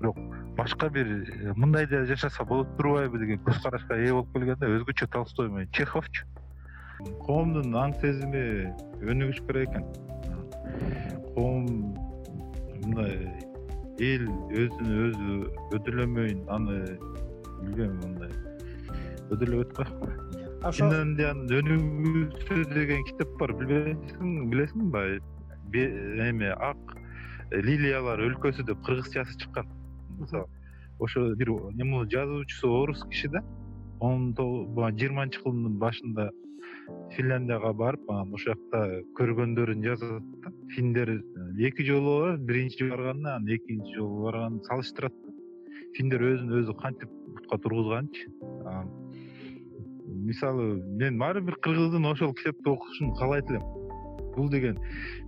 Бирок 0.00 0.16
башка 0.56 0.88
бир 0.88 1.06
э, 1.06 1.52
мындайда 1.56 2.06
жашаса 2.06 2.44
болот 2.44 2.70
турбайбы 2.78 3.18
деген 3.18 3.42
көз 3.44 3.60
карашка 3.62 3.94
ээ 3.94 4.12
болуп 4.12 4.32
келгенде 4.32 4.70
өзгөчө 4.78 5.08
толстой 5.12 5.50
менен 5.50 5.68
чеховчу. 5.76 6.24
Коомдун 7.26 7.76
аң 7.76 7.92
сезими 8.00 8.72
өнүгүш 9.04 9.42
керек 9.44 9.68
экен. 9.68 9.84
Коом 11.34 11.68
мындай 12.80 13.20
эл 14.00 14.24
өзүн 14.62 14.96
өзү 15.04 15.36
өдөөлөмөйүн 15.76 16.42
аны 16.56 16.80
билбейм 17.60 18.00
мындай. 18.00 18.32
Өдөөлөбөйт 19.28 19.76
го. 19.76 20.72
Финляндиянын 20.72 21.52
өнүгүүсү 21.60 22.64
деген 22.72 23.04
китеп 23.10 23.38
бар 23.40 23.52
билбейсиңби 23.60 24.50
билесиңби 24.54 25.06
эме 25.74 26.52
ак 26.52 26.96
лилиялар 27.50 28.20
өлкөсү 28.20 28.64
деп 28.66 28.80
кыргызчасы 28.86 29.38
чыккан. 29.38 29.68
Мисалы 30.18 30.46
ошо 30.98 31.34
бир 31.34 31.50
эме 31.80 32.06
жазуучусу 32.10 32.70
орус 32.70 33.04
киши 33.10 33.28
да 33.28 33.42
он 34.00 34.34
жыйырманчы 34.36 35.42
кылымдын 35.42 35.78
башында 35.78 36.30
финляндияга 37.16 37.72
барып 37.72 38.10
анан 38.10 38.34
ошол 38.34 38.54
жакта 38.54 38.80
көргөндөрүн 39.18 39.84
жазып 39.84 40.10
атат 40.10 40.42
да. 40.44 40.52
Финдер 40.74 41.10
э, 41.10 41.22
эки 41.68 41.84
жолу 41.86 42.20
барат. 42.20 42.40
Биринчи 42.40 42.88
барганда 42.90 43.36
анан 43.36 43.48
экинчи 43.48 43.94
жолу 43.96 44.24
барганда 44.24 44.64
салыштырат 44.64 45.14
да. 45.24 45.32
Финдер 45.96 46.26
өзүн 46.32 46.58
өзү 46.60 46.76
кантип 46.80 47.10
бутка 47.36 47.58
тургузганчы? 47.58 48.28
Мисалы 50.06 50.82
мен 51.00 51.22
ар 51.22 51.40
бир 51.40 51.56
кыргыздын 51.56 52.06
ошол 52.12 52.34
китепти 52.34 52.68
окушун 52.68 53.14
каалайт 53.14 53.50
элем 53.50 53.83
бул 54.36 54.50
деген 54.50 54.78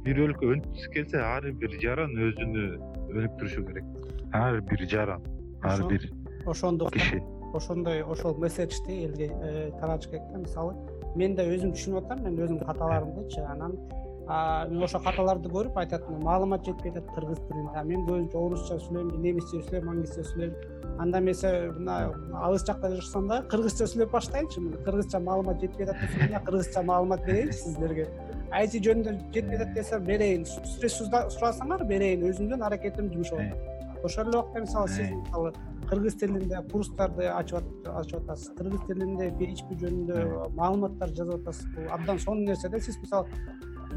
бир 0.05 0.21
өлкө 0.27 0.53
өнүккүсү 0.55 0.93
келсе 0.95 1.23
ар 1.23 1.49
бир 1.63 1.79
жаран 1.83 2.15
өзүнү 2.29 2.67
өнүктүрүшү 3.15 3.67
керек. 3.71 3.91
Ар 4.35 4.61
бир 4.71 4.87
жаран 4.91 5.25
ар 5.63 5.83
бир 5.91 6.11
ошондуктан 6.47 6.99
киши. 6.99 7.23
Ошондой 7.55 8.03
ошол 8.03 8.37
месседжди 8.39 9.05
элге 9.07 9.31
э, 9.33 9.71
таратыш 9.81 10.11
керек 10.11 10.23
да 10.33 10.39
мисалы 10.39 10.75
мен 11.17 11.35
да 11.35 11.47
өзүм 11.47 11.73
түшүнүп 11.77 12.05
атам 12.05 12.25
мен 12.25 12.37
өзүмдүн 12.37 12.67
каталарымдычы 12.67 13.45
анан 13.49 13.79
мен 14.27 14.83
ошол 14.83 15.03
каталарды 15.05 15.51
көрүп 15.53 15.77
айтат 15.79 16.09
маалымат 16.23 16.65
жетпей 16.67 16.91
атат 16.91 17.13
кыргыз 17.15 17.39
тилинде. 17.47 17.85
Мен 17.87 18.03
көбүнчө 18.09 18.41
орусча 18.41 18.79
сүйлөйм 18.83 19.13
же 19.15 19.21
немисче 19.23 19.63
сүйлөйм 19.63 19.91
англисче 19.93 20.25
сүйлөйм. 20.31 20.57
Анда 20.99 21.21
эмесе 21.23 21.53
мына 21.77 21.99
алыс 22.43 22.65
жакта 22.67 22.91
жашасам 22.97 23.29
дагы 23.31 23.49
кыргызча 23.53 23.87
сүйлөп 23.87 24.11
баштайынчы. 24.11 24.65
Кыргызча 24.85 25.21
маалымат 25.21 25.63
жетпей 25.63 25.87
атат 25.87 26.03
десе 26.03 26.27
мына 26.27 26.43
кыргызча 26.49 26.83
маалымат 26.83 27.25
берейинчи 27.27 27.59
сиздерге 27.61 28.09
айти 28.51 28.83
жөнүндө 28.83 29.17
жетпей 29.35 29.57
атат 29.61 29.73
десе 29.75 29.99
берейин 30.11 30.45
сурасаңар 30.47 31.87
берейин 31.89 32.29
өзүмдүн 32.31 32.63
аракетим 32.69 33.11
жумшап 33.15 33.41
атат 33.41 34.05
ошол 34.05 34.29
эле 34.29 34.39
убакта 34.39 34.61
мисалы 34.61 34.89
сиз 34.89 35.11
мисалы 35.11 35.53
кыргыз 35.91 36.17
тилинде 36.19 36.61
курстарды 36.71 37.29
ачып 37.31 37.87
ачып 37.87 38.23
атасыз. 38.23 38.51
Кыргыз 38.59 38.83
тилинде 38.89 39.31
php 39.39 39.79
жөнүндө 39.83 40.51
маалыматтар 40.59 41.15
жазып 41.15 41.41
атасыз. 41.41 41.71
Бул 41.77 41.89
абдан 41.95 42.19
сонун 42.19 42.45
нерсе 42.51 42.69
да 42.69 42.81
сиз 42.81 42.99
мисалы 43.03 43.27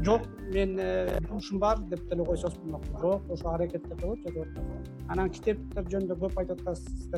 жок 0.06 0.26
мен 0.54 0.76
жумушум 1.26 1.58
э, 1.58 1.60
бар 1.60 1.82
деп 1.90 2.06
деле 2.10 2.24
койсоңуз 2.24 2.58
болмок. 2.62 2.84
Жок 3.00 3.32
ошо 3.34 3.54
аракетти 3.54 3.96
кылып 4.02 4.22
жазып 4.26 4.46
атасыз. 4.46 4.94
Анан 5.08 5.30
китептер 5.30 5.90
жөнүндө 5.94 6.18
көп 6.22 6.38
айтып 6.42 6.62
атасыз 6.62 7.10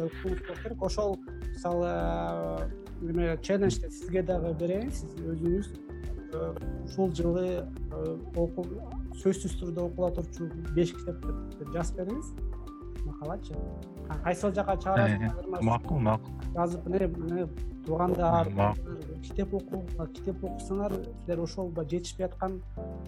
керек. 0.63 0.83
Ошол 0.83 1.19
мисалы 1.55 1.93
эме 3.03 3.37
челленджди 3.43 3.91
сизге 3.91 4.23
дагы 4.23 4.55
берейин 4.59 4.91
сиз 4.91 5.17
өзүңүз 5.21 5.73
э, 5.73 6.22
ушул 6.85 7.13
жылы 7.17 7.47
э, 7.63 8.17
окуу 8.37 8.67
сөзсүз 9.23 9.59
түрдө 9.61 9.89
окула 9.91 10.13
турчу 10.17 10.49
беш 10.77 10.95
китепти 10.97 11.69
жазып 11.75 12.03
бериңиз. 12.03 12.33
Калачы 13.21 13.59
кайсыл 14.25 14.55
жака 14.55 14.77
чыгарасыз? 14.79 15.53
Макул 15.63 15.99
макул. 15.99 16.35
Жазып 16.55 16.89
туугандар 17.87 18.49
китеп 19.23 19.55
оку 19.55 19.83
китеп 20.15 20.45
окусаңар 20.45 20.95
силер 21.25 21.43
ошол 21.43 21.71
баягы 21.75 21.97
жетишпей 21.97 22.27
аткан 22.27 22.59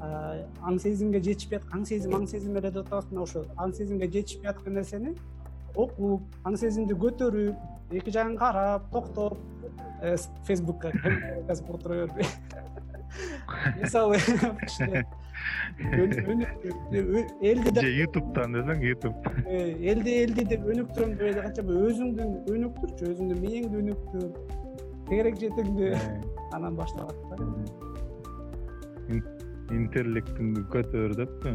аң 0.02 0.78
сезимге 0.82 1.20
жетишпей 1.22 1.60
аң 1.74 1.86
сезим 1.88 2.16
аң 2.18 2.26
сезим 2.30 2.58
эле 2.58 2.70
деп 2.74 2.86
атабыз 2.86 3.10
мына 3.12 3.24
ошо 3.26 3.44
аң 3.56 3.74
сезимге 3.78 4.10
жетишпей 4.10 4.50
аткан 4.50 4.78
нерсени 4.78 5.14
окуп 5.74 6.46
аң 6.46 6.58
сезимди 6.58 6.96
көтөрүп 7.06 7.94
эки 8.00 8.14
жагын 8.14 8.36
карап 8.38 8.90
токтоп 8.92 9.38
э, 10.02 10.16
фейсбукка 10.46 10.92
жазып 11.48 11.70
отура 11.74 12.04
бербей 12.04 12.30
мисалы 13.80 14.18
элди 17.42 17.80
же 17.80 17.90
ютубтан 17.98 18.54
десең 18.56 18.82
ютуб. 18.86 19.28
Э, 19.44 19.74
элди 19.92 20.12
элди 20.24 20.44
деп 20.52 20.62
өнүктүрөм 20.72 21.14
дебей 21.18 21.34
кантча 21.36 21.62
өзүңдү 21.64 22.28
өнүктүрчү 22.54 23.10
өзүңдүн 23.12 23.42
мээңди 23.44 23.80
өнүктүр 23.82 24.28
тегерек 25.10 25.36
жетиңди 25.42 25.90
э. 25.92 26.02
анан 26.56 26.78
башталат 26.78 27.18
да. 27.30 27.34
Интеллектиңди 29.74 30.60
көтөр 30.72 31.14
деп 31.18 31.46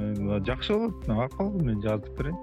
жакшы 0.47 0.75
болот 0.75 1.07
макул 1.07 1.51
мен 1.63 1.81
жазып 1.85 2.13
берейин. 2.17 2.39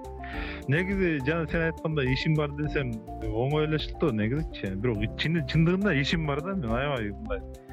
Негизи 0.71 1.09
жана 1.27 1.47
сен 1.51 1.61
айткандай 1.67 2.11
ишим 2.13 2.35
бар 2.39 2.51
десем 2.59 2.91
оңой 3.27 3.67
эле 3.67 3.79
шылтоо 3.79 4.11
негизичи 4.15 4.73
бирок 4.75 5.03
чындыгында 5.21 5.95
ишим 6.01 6.25
бар 6.27 6.41
да 6.41 6.55
мен 6.55 6.71
аябай 6.71 7.11
мындай 7.11 7.66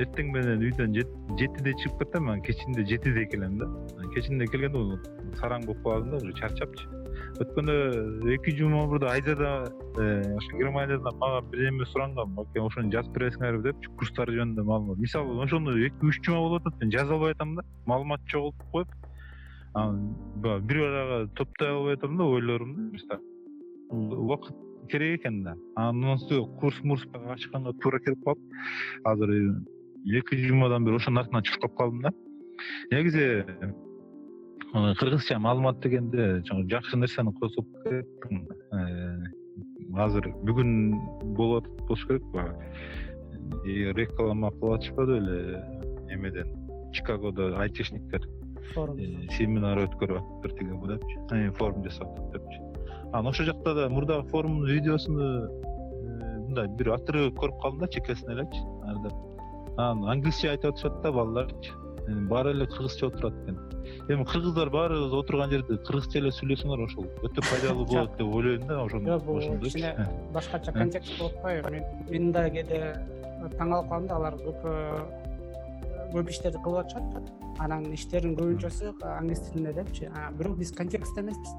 эртең 0.00 0.30
менен 0.34 0.62
үйдөн 0.64 0.94
жетиде 0.96 1.74
чыгып 1.82 2.04
кетем 2.04 2.28
анан 2.28 2.42
кечинде 2.46 2.84
жетиде 2.86 3.26
келем 3.32 3.58
да. 3.60 3.68
Кечинде 4.14 4.46
келгенде 4.50 4.98
сараң 5.40 5.66
болуп 5.66 5.82
каласың 5.84 6.10
да 6.10 6.20
уже 6.22 6.32
чарчапчы. 6.38 6.88
Өткөндө 7.42 7.74
эки 8.34 8.54
жума 8.56 8.84
мурда 8.86 9.12
айзада 9.12 9.50
э, 9.96 10.36
ошо 10.36 10.56
германиядан 10.58 11.18
мага 11.20 11.40
бирдеме 11.52 11.86
суранган 11.92 12.38
аке 12.42 12.60
ошону 12.60 12.92
жазып 12.92 13.14
бересиңерби 13.16 13.62
депчи 13.68 13.92
курстар 13.98 14.32
жөнүндө 14.34 14.64
маалымат. 14.64 14.98
Мисалы 14.98 15.36
ошону 15.44 15.76
эки 15.76 16.10
үч 16.10 16.20
жума 16.26 16.40
болуп 16.46 16.66
атат 16.66 16.80
мен 16.80 16.92
жаза 16.96 17.14
албай 17.14 17.36
атам 17.36 17.54
да 17.56 17.64
маалымат 17.86 18.24
жоголтуп 18.26 18.66
коюп 18.72 18.94
анан 19.74 20.14
баягы 20.36 20.66
бир 20.66 20.82
арага 20.86 21.28
топтой 21.34 21.74
албай 21.74 21.94
атам 21.94 22.16
да 22.16 22.24
ойлорумду 22.24 22.98
убакыт 23.90 24.56
керек 24.90 25.20
экен 25.20 25.42
да. 25.44 25.56
Анан 25.76 26.16
үстүгө 26.18 26.60
курс 26.60 26.80
мурс 26.84 27.06
ачканга 27.34 27.72
туура 27.82 28.00
келип 28.04 28.24
калып 28.24 28.40
азыр 29.04 29.36
эки 30.06 30.36
жумадан 30.46 30.84
бери 30.84 30.96
ошонун 30.96 31.18
артынан 31.18 31.42
чуркап 31.42 31.76
калдым 31.76 32.02
да. 32.02 32.12
Негизи 32.90 33.44
кыргызча 34.72 35.38
маалымат 35.38 35.80
дегенде 35.80 36.42
жакшы 36.70 36.96
нерсени 36.96 37.32
косуп 37.40 37.66
кеттиң 37.84 38.44
э, 38.72 39.30
азыр 39.98 40.30
бүгүн 40.46 41.34
болуп 41.36 41.66
атат 41.66 41.86
болуш 41.88 42.04
керек 42.06 42.26
баягы 42.34 43.92
реклама 43.98 44.52
кылып 44.52 44.76
атышпады 44.78 45.18
беле 45.18 45.64
эмеден? 46.14 46.52
Чикагодо 46.92 47.56
айтишниктер 47.58 48.22
э, 48.22 49.26
семинар 49.36 49.82
өткөрүп 49.86 50.20
атыптыр 50.20 50.56
тиги 50.58 50.78
депчи. 50.92 51.18
Э, 51.32 51.50
форум 51.58 51.82
жасап 51.84 52.12
атат 52.12 52.32
депчи. 52.38 52.60
Анан 53.12 53.32
ошол 53.32 53.46
жакта 53.46 53.74
да 53.74 53.88
мурдагы 53.88 54.28
форумдун 54.28 54.70
видеосуну 54.70 55.48
мындай 56.46 56.68
бир 56.78 56.94
отрывок 56.94 57.34
көрүп 57.42 57.60
калдым 57.62 57.80
да 57.80 57.88
чекесин 57.88 58.30
элечи 58.30 58.62
анан 59.76 60.08
англисче 60.16 60.50
айтып 60.50 60.74
атышат 60.74 61.02
да 61.02 61.12
балдарчы 61.12 61.72
баары 62.30 62.50
эле 62.50 62.66
кыргызча 62.66 63.06
отурат 63.06 63.34
экен. 63.42 63.58
Эми 64.08 64.24
кыргыздар 64.24 64.70
баарыбыз 64.70 65.12
отурган 65.14 65.50
жерде 65.50 65.76
кыргызча 65.86 66.18
эле 66.18 66.30
сүйлөсөңөр 66.34 66.84
ошол. 66.86 67.06
Өтө 67.22 67.44
пайдалуу 67.46 67.86
болот 67.86 68.16
деп 68.18 68.34
ойлойм 68.34 68.66
да 68.66 68.82
жок 68.88 69.24
бул 69.24 69.40
кичине 69.62 70.08
башкача 70.34 70.72
контекст 70.72 71.18
болуп 71.18 71.36
атпайбы 71.38 71.84
мен 72.10 72.32
дагы 72.32 72.50
кээде 72.56 72.78
таң 73.58 73.70
калып 73.70 73.88
калам 73.88 74.06
да 74.06 74.16
алар 74.16 74.34
көп 74.42 74.60
көп 76.14 76.30
иштерди 76.30 76.58
кылып 76.64 76.84
атышат 76.84 77.60
анан 77.60 77.92
иштердин 77.94 78.34
көбүнчөсү 78.38 78.94
англис 79.16 79.40
тилинде 79.50 79.72
депчи. 79.82 80.10
Бирок 80.38 80.58
биз 80.58 80.72
контекстте 80.72 81.20
эмеспиз. 81.20 81.54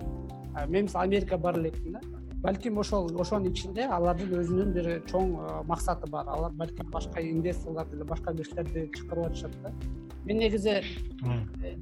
Мен 0.68 0.84
мисалы 0.86 1.06
америкага 1.06 1.42
бара 1.42 1.60
электим 1.60 1.94
да 1.94 2.02
балким 2.42 2.78
ошол 2.78 3.10
ошонун 3.22 3.52
ичинде 3.52 3.86
алардын 3.86 4.42
өзүнүн 4.42 4.74
бир 4.76 4.92
чоң 5.10 5.34
э, 5.38 5.64
максаты 5.70 6.10
бар. 6.10 6.28
Алар 6.28 6.52
балким 6.52 6.90
башка 6.92 7.22
инвесторлорду 7.22 7.96
эле 7.98 8.06
башка 8.06 8.34
кишилерди 8.34 8.90
чакырып 8.98 9.26
атышат 9.32 9.58
да. 9.64 9.74
Мен 10.26 10.38
негизи 10.38 10.82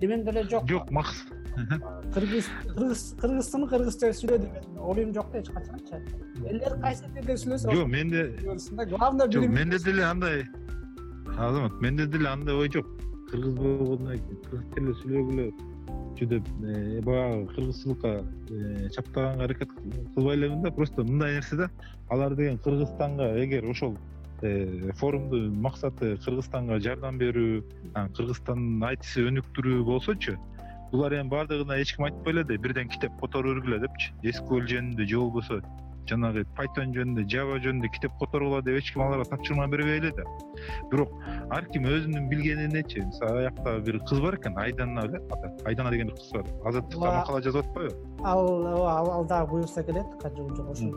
немем 0.02 0.24
деле 0.26 0.43
жок. 0.50 0.67
Жок 0.67 0.89
кыргыз 2.13 2.48
кыргызчаны 3.19 3.67
кыргызча 3.67 4.12
сүйлө 4.15 4.38
деген 4.45 4.78
оюм 4.80 5.13
жок 5.13 5.32
да 5.32 5.39
эч 5.39 5.50
качанчы 5.52 6.00
элдер 6.48 6.78
кайсы 6.82 7.10
тилде 7.15 7.36
сүйлөсө 7.41 7.74
жок 7.76 7.88
менде 7.88 8.24
главное 8.93 9.30
жок 9.32 9.48
менде 9.48 9.80
деле 9.84 10.06
андай 10.06 10.45
азамат 11.38 11.82
менде 11.82 12.08
деле 12.08 12.30
андай 12.30 12.56
ой 12.56 12.72
жок. 12.72 12.88
Кыргыз 13.32 13.54
болгондон 13.56 14.17
кийин 14.17 14.41
кыргыз 14.45 14.65
тилинде 14.74 14.93
сүйлөгүлө 15.02 15.52
э, 16.26 17.02
баягы 17.02 17.48
кыргызчылыкка 17.54 18.24
э, 18.50 18.90
чаптаганга 18.90 19.44
аракет 19.46 19.70
кылбай 20.16 20.36
элемин 20.36 20.62
да 20.64 20.72
просто 20.72 21.04
мындай 21.04 21.36
нерсе 21.36 21.56
да. 21.56 21.70
Алар 22.10 22.36
деген 22.36 22.58
кыргызстанга 22.58 23.44
эгер 23.44 23.66
ошол 23.66 23.98
э, 24.42 24.92
форумдун 24.96 25.60
максаты 25.62 26.18
кыргызстанга 26.18 26.80
жардам 26.80 27.18
берүү 27.18 27.64
кыргызстандын 28.18 28.84
айтиси 28.92 29.28
өнүктүрүү 29.30 29.84
болсочу 29.84 30.38
булар 30.92 31.14
эми 31.14 31.30
баардыгына 31.30 31.78
эч 31.82 31.96
ким 31.96 32.06
айтпай 32.06 32.34
эле 32.34 32.44
да 32.44 32.58
бирден 32.58 32.90
китеп 32.90 33.20
которуп 33.22 33.60
бергиле 33.60 33.80
депчи. 33.86 34.14
Sql 34.24 34.66
жөнүндө 34.72 35.06
же 35.06 35.18
болбосо 35.18 35.62
жанагы 36.10 36.45
python 36.58 36.93
жөнүндө 36.98 37.26
java 37.32 37.60
жөнүндө 37.63 37.93
китеп 37.95 38.17
которгула 38.22 38.62
деп 38.65 38.82
эч 38.82 38.91
ким 38.93 39.06
аларга 39.06 39.30
тапшырма 39.32 39.67
бербей 39.72 40.00
эле 40.02 40.12
да. 40.17 40.26
Бирок 40.91 41.13
ар 41.50 41.65
ким 41.74 41.88
өзүнүн 41.89 42.30
билгенинечи 42.32 43.06
мисалы 43.06 43.45
аяқта 43.45 43.80
бир 43.86 44.00
кыз 44.10 44.19
бар 44.26 44.39
экен 44.39 44.58
айдана 44.58 45.08
беле 45.08 45.24
айдана 45.65 45.91
деген 45.95 46.08
бир 46.12 46.17
кыз 46.19 46.32
бар. 46.34 46.45
Азаттыкка 46.65 47.06
макала 47.19 47.41
жазып 47.41 47.65
атпайбы 47.65 48.10
ал 48.24 48.88
ал 48.88 49.26
дагы 49.26 49.52
буюрса 49.52 49.84
келет 49.84 50.06
жок 50.56 50.69
ошол 50.69 50.93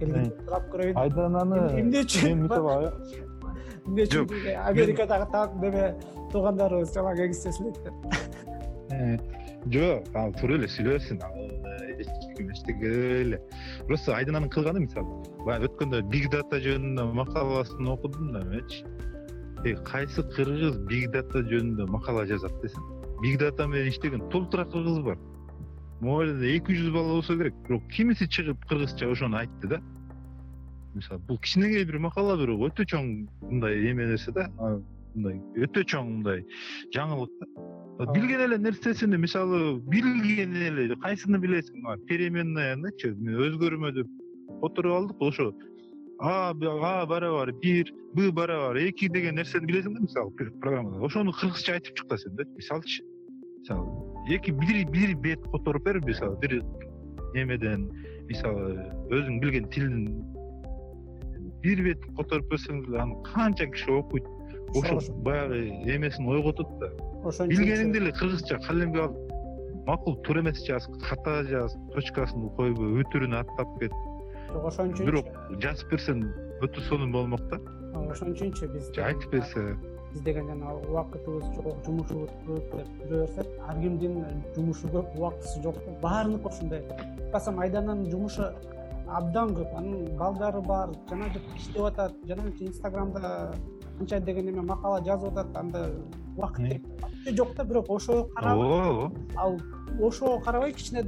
сурап 0.00 0.64
көрөйүн 0.72 0.96
айдананы 0.96 1.58
эмне 1.80 2.02
үчүн 2.04 2.46
эмне 3.86 4.02
үчүн 4.06 4.24
америкадагы 4.64 5.26
так 5.32 5.54
неме 5.62 5.84
туугандарыбыз 6.32 6.94
жаман 6.94 7.16
кеңештешет 7.20 7.76
деп 7.84 7.94
жок 9.74 10.16
ал 10.16 10.32
туура 10.40 10.58
эле 10.58 10.70
сүйлөбөсүн 10.74 11.22
ал 11.26 11.34
эч 12.00 12.08
ким 12.36 12.50
эчтеке 12.54 12.94
эле 13.20 13.42
просто 13.90 14.14
айдынанын 14.14 14.50
кылганы 14.54 14.84
мисалы. 14.84 15.16
Баягы 15.42 15.66
өткөндө 15.66 16.04
биг 16.12 16.28
дата 16.30 16.60
жөнүндө 16.62 17.08
макаласын 17.18 17.88
окудум 17.90 18.28
да 18.36 18.44
эмечи 18.44 18.84
э, 19.64 19.72
кайсы 19.82 20.22
кыргыз 20.36 20.76
биг 20.86 21.08
дата 21.10 21.42
жөнүндө 21.42 21.88
макала 21.90 22.22
жазат 22.26 22.54
десем. 22.62 22.84
Биг 23.18 23.40
дата 23.40 23.66
менен 23.66 23.90
иштеген 23.90 24.22
толтура 24.30 24.64
кыргыз 24.70 25.00
бар. 25.02 25.18
Могу 26.00 26.22
эле 26.22 26.54
эки 26.54 26.76
жүз 26.78 26.92
бала 26.94 27.16
болсо 27.16 27.34
керек 27.34 27.56
бирок 27.66 27.90
кимиси 27.90 28.30
чыгып 28.30 28.62
кыргызча 28.70 29.10
ошону 29.10 29.40
айтты 29.42 29.72
да. 29.74 29.82
Мисалы 30.94 31.18
бул 31.26 31.38
кичинекей 31.38 31.84
бир 31.84 31.98
макала 31.98 32.38
бирок 32.38 32.62
өтө 32.70 32.86
чоң 32.94 33.10
мындай 33.42 33.90
эме 33.90 34.06
нерсе 34.12 34.30
да 34.30 34.46
мындай 35.14 35.64
өтө 35.64 35.84
чоң 35.92 36.10
мындай 36.16 36.44
жаңылык 36.94 37.32
да. 37.40 38.06
Билген 38.14 38.40
эле 38.46 38.58
нерсесини 38.58 39.18
мисалы 39.20 39.80
билген 39.92 40.54
эле 40.56 40.96
кайсыны 41.02 41.40
билесиң 41.42 41.84
переменныйнычы 42.08 43.12
өзгөрмө 43.48 43.92
деп 43.98 44.08
которуп 44.62 44.96
алдык 44.98 45.22
ошо 45.28 45.50
а 46.20 46.50
а 46.52 47.06
барабар 47.06 47.52
бир 47.62 47.92
б 48.14 48.30
барабар 48.32 48.76
эки 48.76 49.08
деген 49.08 49.36
нерсени 49.36 49.66
билесиң 49.66 49.94
да 49.94 50.00
мисалы 50.00 50.32
программада. 50.60 51.04
Ошону 51.04 51.32
кыргызча 51.32 51.74
айтып 51.78 52.18
сен 52.18 52.36
да 52.36 52.44
мисалычы 52.56 53.02
мисалы 53.60 54.34
эки 54.34 54.50
бир 54.50 54.90
бир 54.90 55.16
бет 55.16 55.40
которуп 55.52 55.84
бер 55.84 56.00
мисалы 56.04 56.36
бир 56.40 56.62
эмеден 57.34 57.90
мисалы 58.28 58.90
өзүң 59.10 59.40
билген 59.40 59.68
тилдин 59.70 60.24
бир 61.62 61.82
бет 61.84 62.04
которуп 62.16 62.50
берсең 62.52 62.84
аны 62.96 63.22
канча 63.32 63.66
киши 63.66 63.92
окуйт 63.92 64.24
ошо 64.74 65.12
баягы 65.24 65.68
эмесин 65.96 66.28
ойготот 66.28 66.78
да. 66.78 66.90
Ошон 67.24 67.48
билгениңди 67.48 67.98
эле 68.00 68.12
кыргызча 68.12 68.58
калемге 68.66 69.02
алып 69.06 69.86
макул 69.86 70.16
туура 70.24 70.40
эмес 70.40 70.62
жаз 70.66 70.88
ката 71.08 71.42
жаз 71.48 71.76
точкасын 71.94 72.48
койбой 72.56 73.02
өтүрүн 73.02 73.36
аттап 73.40 73.78
кет. 73.80 73.92
Жок 74.52 74.66
ошон 74.70 74.92
үчүн 74.94 75.10
бирок 75.10 75.30
жазып 75.62 75.94
берсең 75.94 76.24
өтө 76.64 76.84
сонун 76.88 77.12
болмок 77.12 77.42
да. 77.52 77.60
Ошон 78.10 78.34
үчүнчү 78.34 78.70
биз 78.74 78.90
айтып 78.96 79.32
берсе. 79.34 79.64
Биз 80.12 80.22
деген 80.26 80.48
жана 80.50 80.74
убакытыбыз 80.88 81.46
жок 81.56 81.84
жумушубуз 81.86 82.30
көп 82.46 82.74
деп 82.74 82.92
жүрө 83.04 83.22
берсек 83.24 83.52
ар 83.66 83.80
кимдин 83.82 84.20
жумушу 84.56 84.90
көп 84.94 85.16
убактысы 85.16 85.62
жок 85.62 85.78
да. 85.84 85.96
Баарыныкы 86.02 86.50
ушундай 86.50 86.84
карасам 87.30 87.60
айдананын 87.62 88.10
жумушу 88.10 88.50
абдан 89.10 89.54
көп 89.54 89.74
анын 89.78 90.16
балдары 90.18 90.62
бар 90.66 90.94
жана 91.10 91.30
жык 91.34 91.46
иштеп 91.56 91.84
атат 91.90 92.16
жана 92.26 92.50
инстаграмда 92.58 93.52
анча 94.00 94.20
деген 94.20 94.48
эме 94.48 94.62
макала 94.62 95.02
жазып 95.04 95.38
атат 95.38 95.56
анда 95.56 95.90
убакыт 96.36 97.36
жок 97.36 97.54
да 97.56 97.64
бирок 97.64 97.90
ошого 97.90 98.24
карабай 98.34 98.68
ооба 98.68 99.12
ал 99.36 99.58
ошого 100.00 100.40
карабай 100.40 100.72
кичине 100.72 101.04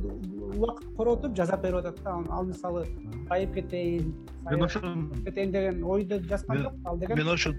убакыт 0.57 0.97
короотуп 0.97 1.37
жасап 1.37 1.63
берип 1.63 1.77
атат 1.77 2.03
да. 2.05 2.19
Ал 2.31 2.45
мисалы 2.45 2.87
байып 3.29 3.55
кетейин 3.55 4.15
мен 4.51 4.63
ошо 4.63 4.81
кетейин 5.25 5.53
деген 5.53 5.85
ойдо 5.85 6.21
жазган 6.21 6.59
жок 6.59 6.75
ал 6.85 6.99
деген 6.99 7.17
мен 7.17 7.29
ошо 7.29 7.55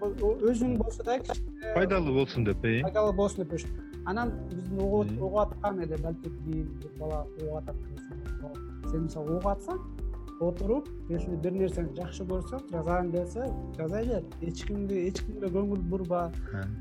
өзүң 0.00 0.76
болсо 0.78 1.04
дагы 1.04 1.38
пайдалуу 1.74 2.14
болсун 2.14 2.44
деп 2.44 2.64
э? 2.64 2.80
пайдалуу 2.82 3.12
болсун 3.12 3.46
деп 3.46 3.66
анан 4.06 4.32
биздин 4.50 4.80
угуп 4.80 5.36
аткан 5.38 5.80
эле 5.80 5.96
балки 5.98 6.30
бир 6.46 6.66
бала 6.98 7.26
угуп 7.40 7.56
атат 7.58 7.76
сен 8.90 9.02
мисалы 9.02 9.36
угуп 9.36 9.46
атсаң 9.46 9.78
отуруп 10.40 10.88
если 11.08 11.36
бир 11.36 11.52
нерсени 11.52 11.94
жакшы 11.96 12.24
көрсөң 12.24 12.68
жазайын 12.72 13.10
десе 13.12 13.46
жаза 13.76 14.02
бер 14.04 14.24
эч 14.40 14.64
кимди 14.66 15.02
эч 15.08 15.20
кимге 15.24 15.50
көңүл 15.52 15.82
бурба. 15.92 16.30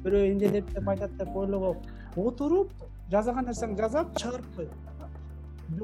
Бирөө 0.03 0.31
эмне 0.31 0.51
деп 0.61 0.87
айтат 0.87 1.15
деп 1.19 1.35
ойлобо 1.35 1.75
отуруп 2.15 2.71
жасаган 3.11 3.49
нерсеңди 3.51 3.83
жасап 3.83 4.15
чыгарып 4.17 4.55
кой 4.55 4.69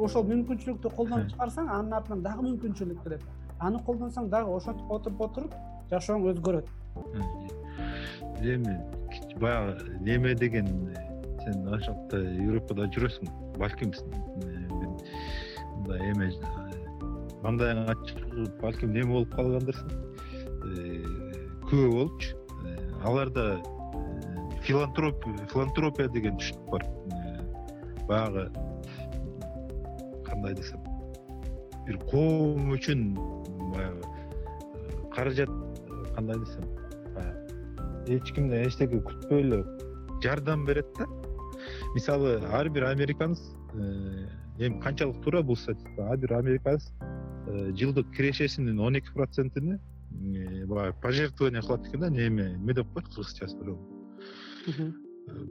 ошол 0.07 0.23
мүмкүнчүлүктү 0.31 0.91
колдонуп 0.95 1.33
чыгарсаң 1.33 1.69
анын 1.69 1.97
артынан 1.99 2.23
дагы 2.25 2.47
мүмкүнчүлүк 2.47 3.03
келет 3.03 3.25
аны 3.59 3.83
колдонсоң 3.85 4.29
дагы 4.29 4.55
ошентип 4.55 4.91
отуруп 4.91 5.21
отуруп 5.27 5.53
жашооң 5.91 6.25
өзгөрөт. 6.31 6.71
Эми 8.41 8.79
баягы 9.39 9.99
неме 10.01 10.33
деген 10.35 10.67
сен 11.43 11.67
ал 11.67 11.79
жакта 11.83 12.23
европада 12.23 12.87
жүрөсүң 12.95 13.29
балким 13.59 13.93
мындай 14.39 16.11
эме 16.11 16.31
маңдайың 17.45 17.85
ачык 17.93 18.19
балким 18.61 18.93
неме 18.95 19.11
болуп 19.13 19.35
калгандырсың 19.37 19.89
э, 19.93 21.01
күбө 21.69 21.89
болупчу 21.93 22.37
э, 22.65 22.75
аларда 23.05 23.45
филантропия 24.65 26.09
деген 26.09 26.39
түшүнүк 26.41 26.71
бар. 26.73 26.85
Баягы 28.09 28.47
кандай 30.25 30.55
десем 30.57 30.81
бир 31.85 31.99
коом 32.09 32.73
үчүн 32.73 33.13
баягы 33.75 34.01
каражат 35.13 35.53
кандай 36.15 36.39
десем 36.41 36.65
эч 38.07 38.33
кимден 38.33 38.65
эчтеке 38.67 39.01
күтпөй 39.05 39.41
эле 39.45 39.61
жардам 40.23 40.65
берет 40.65 40.89
да. 40.97 41.05
Мисалы 41.95 42.39
ар 42.51 42.69
бир 42.69 42.85
американец 42.89 43.41
э, 43.73 44.27
эми 44.59 44.79
канчалык 44.81 45.21
туура 45.23 45.41
бул 45.41 45.57
статистика 45.57 46.09
ар 46.11 46.17
бир 46.17 46.33
американец 46.33 46.91
э, 47.01 47.04
жылдык 47.47 48.11
кирешесинин 48.15 48.79
он 48.79 48.97
эки 48.97 49.11
процентини 49.13 49.79
э, 50.11 50.65
баягы 50.65 50.95
пожертвование 51.01 51.61
кылат 51.61 51.87
экен 51.87 51.99
да 51.99 52.09
неме 52.09 52.55
эме 52.55 52.73
деп 52.73 52.87
коет 52.93 53.07
кыргызчасы 53.07 53.57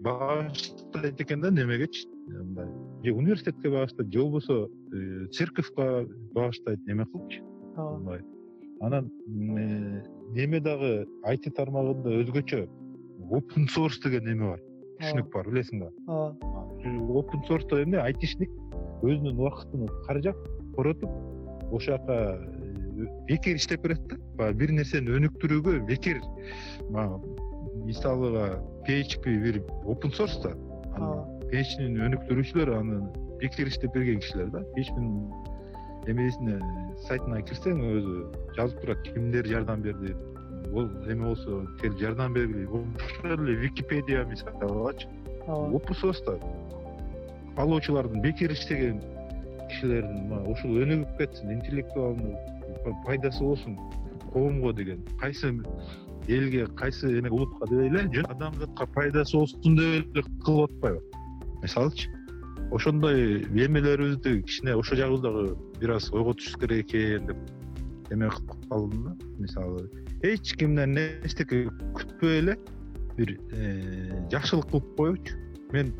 багыштайт 0.01 1.21
экен 1.21 1.41
да 1.41 1.51
немегечи 1.51 2.09
мындай 2.27 2.67
же 3.03 3.13
университетке 3.13 3.71
багыштайт 3.71 4.13
же 4.13 4.19
болбосо 4.21 4.69
э, 4.93 5.27
церковька 5.33 6.07
багыштайт 6.33 6.81
эме 6.89 7.05
кылыпчы? 7.07 7.43
Мындай. 7.77 8.23
Анан 8.81 9.11
неме 9.27 10.61
дагы 10.61 11.07
айти 11.25 11.51
тармагында 11.51 12.11
өзгөчө 12.23 12.67
опен 13.31 13.69
source 13.69 14.03
деген 14.03 14.25
неме 14.25 14.51
бар? 14.55 14.61
Түшүнүк 15.01 15.31
бар 15.33 15.49
билесиң 15.51 15.85
да 15.85 15.91
ооба. 16.07 16.67
Опен 17.21 17.43
sourceто 17.49 17.83
эмне 17.83 17.99
айтишник 17.99 18.51
өзүнүн 19.03 19.39
убактын 19.39 19.89
каржап 20.07 20.37
коротуп 20.77 21.11
ошол 21.75 21.99
жака 21.99 22.39
э, 22.39 23.07
бекер 23.29 23.57
иштеп 23.57 23.83
берет 23.83 24.07
да. 24.09 24.17
Баягы 24.39 24.59
бир 24.59 24.73
нерсени 24.79 25.15
өнүктүрүүгө 25.19 25.81
бекер 25.89 26.21
мисалыга 27.85 28.61
php 28.87 29.25
бир 29.45 29.61
опен 29.85 30.15
source 30.15 30.41
да. 30.45 30.55
Phpнин 31.51 31.99
өнүктүрүүчүлөр 32.09 32.75
аны 32.79 33.01
бекер 33.43 33.71
иштеп 33.71 33.95
берген 33.95 34.23
кишилер 34.23 34.53
да. 34.55 34.63
phpнин 34.77 35.31
эмесине 36.11 36.61
сайтына 37.09 37.43
кирсең 37.49 37.83
өзү 37.91 38.17
жазып 38.59 38.81
турат 38.85 39.03
кимдер 39.09 39.49
жардам 39.49 39.83
берди. 39.83 40.15
Эме 40.75 41.29
болсо 41.29 41.65
келип 41.81 41.99
жардам 42.01 42.35
бергиле 42.35 42.67
ошол 42.67 43.35
эле 43.37 43.55
википедия 43.63 44.25
мисалычы 44.25 45.09
опен 45.47 45.97
source 46.03 46.25
да 46.27 46.39
алуучулардын 47.57 48.23
бекер 48.23 48.51
иштеген 48.51 49.01
кишилердин 49.75 50.33
ушул 50.47 50.79
өнүгүп 50.85 51.19
кетсин 51.19 51.53
интеллектуалный 51.59 52.37
пайдасы 53.05 53.43
болсун 53.43 53.79
коомго 54.33 54.73
деген 54.73 55.05
кайсы 55.21 55.53
элге 56.29 56.67
кайсы 56.67 57.19
эме 57.19 57.31
улутка 57.31 57.69
деп 57.71 57.81
эле 57.89 58.05
жөн 58.13 58.31
адамзатка 58.31 58.87
пайдасы 58.95 59.37
болсун 59.37 59.77
деп 59.77 60.17
эле 60.17 60.25
кылып 60.45 60.71
атпайбы. 60.71 61.03
Мисалычы 61.63 62.11
ошондой 62.73 63.43
эмелерибизди 63.43 64.43
кичине 64.43 64.75
ошол 64.77 64.99
жагыбыз 64.99 65.57
бир 65.81 65.91
аз 65.91 66.11
ойготушубуз 66.13 66.61
керек 66.61 66.87
экен 66.87 67.27
деп 67.27 67.37
эме 68.11 68.31
кылып 68.31 68.69
калдым 68.69 69.05
да. 69.05 69.17
Мисалы 69.39 69.91
эч 70.23 70.55
кимден 70.57 70.97
эчтеке 71.25 71.69
күтпөй 71.95 72.39
эле 72.39 72.59
бир 73.17 73.39
э, 73.53 74.29
жакшылык 74.31 74.71
кылып 74.71 74.97
коюучу 74.97 75.37
мен 75.73 75.93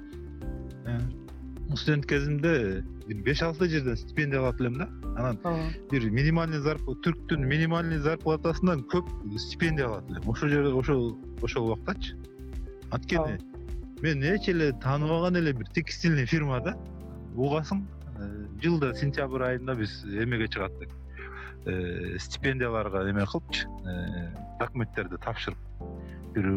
э, 0.87 0.99
студент 1.77 2.07
кезимде 2.07 2.85
бир 3.07 3.23
беш 3.23 3.43
алты 3.43 3.69
жерден 3.69 3.97
стипендия 3.97 4.41
алат 4.41 4.61
элем 4.61 4.79
да. 4.79 4.89
Анан 5.17 5.39
бир 5.91 6.09
минимальный 6.11 6.61
түрктүн 6.61 7.45
минимальный 7.45 7.99
зарплатасынан 7.99 8.85
көп 8.93 9.09
стипендия 9.39 9.87
алат 9.87 10.11
элем. 10.11 10.29
Ошол 10.31 10.49
жерде 10.49 10.73
ошол 10.73 11.19
ошол 11.43 11.71
убактачы. 11.73 12.17
Анткени 12.91 13.39
мен 14.03 14.23
эч 14.23 14.49
эле 14.49 14.73
тааныбаган 14.73 15.37
эле 15.37 15.53
бир 15.53 15.69
текстильный 15.69 16.27
фирмада 16.27 16.77
угасың 17.37 17.85
э, 18.19 18.47
жылда 18.63 18.95
сентябрь 18.95 19.43
айында 19.43 19.75
биз 19.75 20.05
эмеге 20.05 20.49
чыгат 20.49 20.73
э, 21.67 22.19
стипендияларга 22.19 23.09
эме 23.11 23.27
кылыпчы. 23.27 23.67
Э, 23.85 24.29
документтерди 24.61 25.19
тапшырып 25.25 25.59
бир 26.35 26.51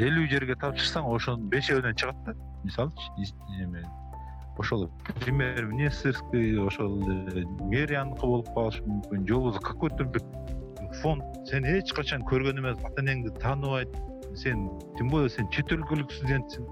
элүү 0.00 0.28
жерге 0.30 0.56
тапшырсаң 0.60 1.08
ошонун 1.10 1.50
бешөөүнөн 1.52 1.96
чыгат 1.96 2.24
да. 2.26 2.36
Мисалычы 2.64 3.32
эме 3.60 3.84
ошол 4.60 4.90
премьер 5.24 5.64
министерский 5.66 6.58
ошол 6.60 7.00
мэрияныкы 7.00 8.26
болуп 8.26 8.52
калышы 8.54 8.84
мүмкүн. 8.84 9.26
Же 9.26 9.34
болбосо 9.34 9.60
какой 9.60 9.90
то 9.90 10.04
бир 10.04 10.22
фонд. 11.02 11.24
Сени 11.48 11.78
эч 11.78 11.92
качан 11.96 12.22
көргөн 12.28 12.60
эмес 12.60 12.78
ата 12.84 13.02
энеңди 13.02 13.32
тааныбайт. 13.40 13.96
Сен 14.36 14.68
тем 14.98 15.08
более 15.08 15.30
сен 15.30 15.48
чет 15.50 15.72
өлкөлүк 15.72 16.12
студентсиң. 16.12 16.68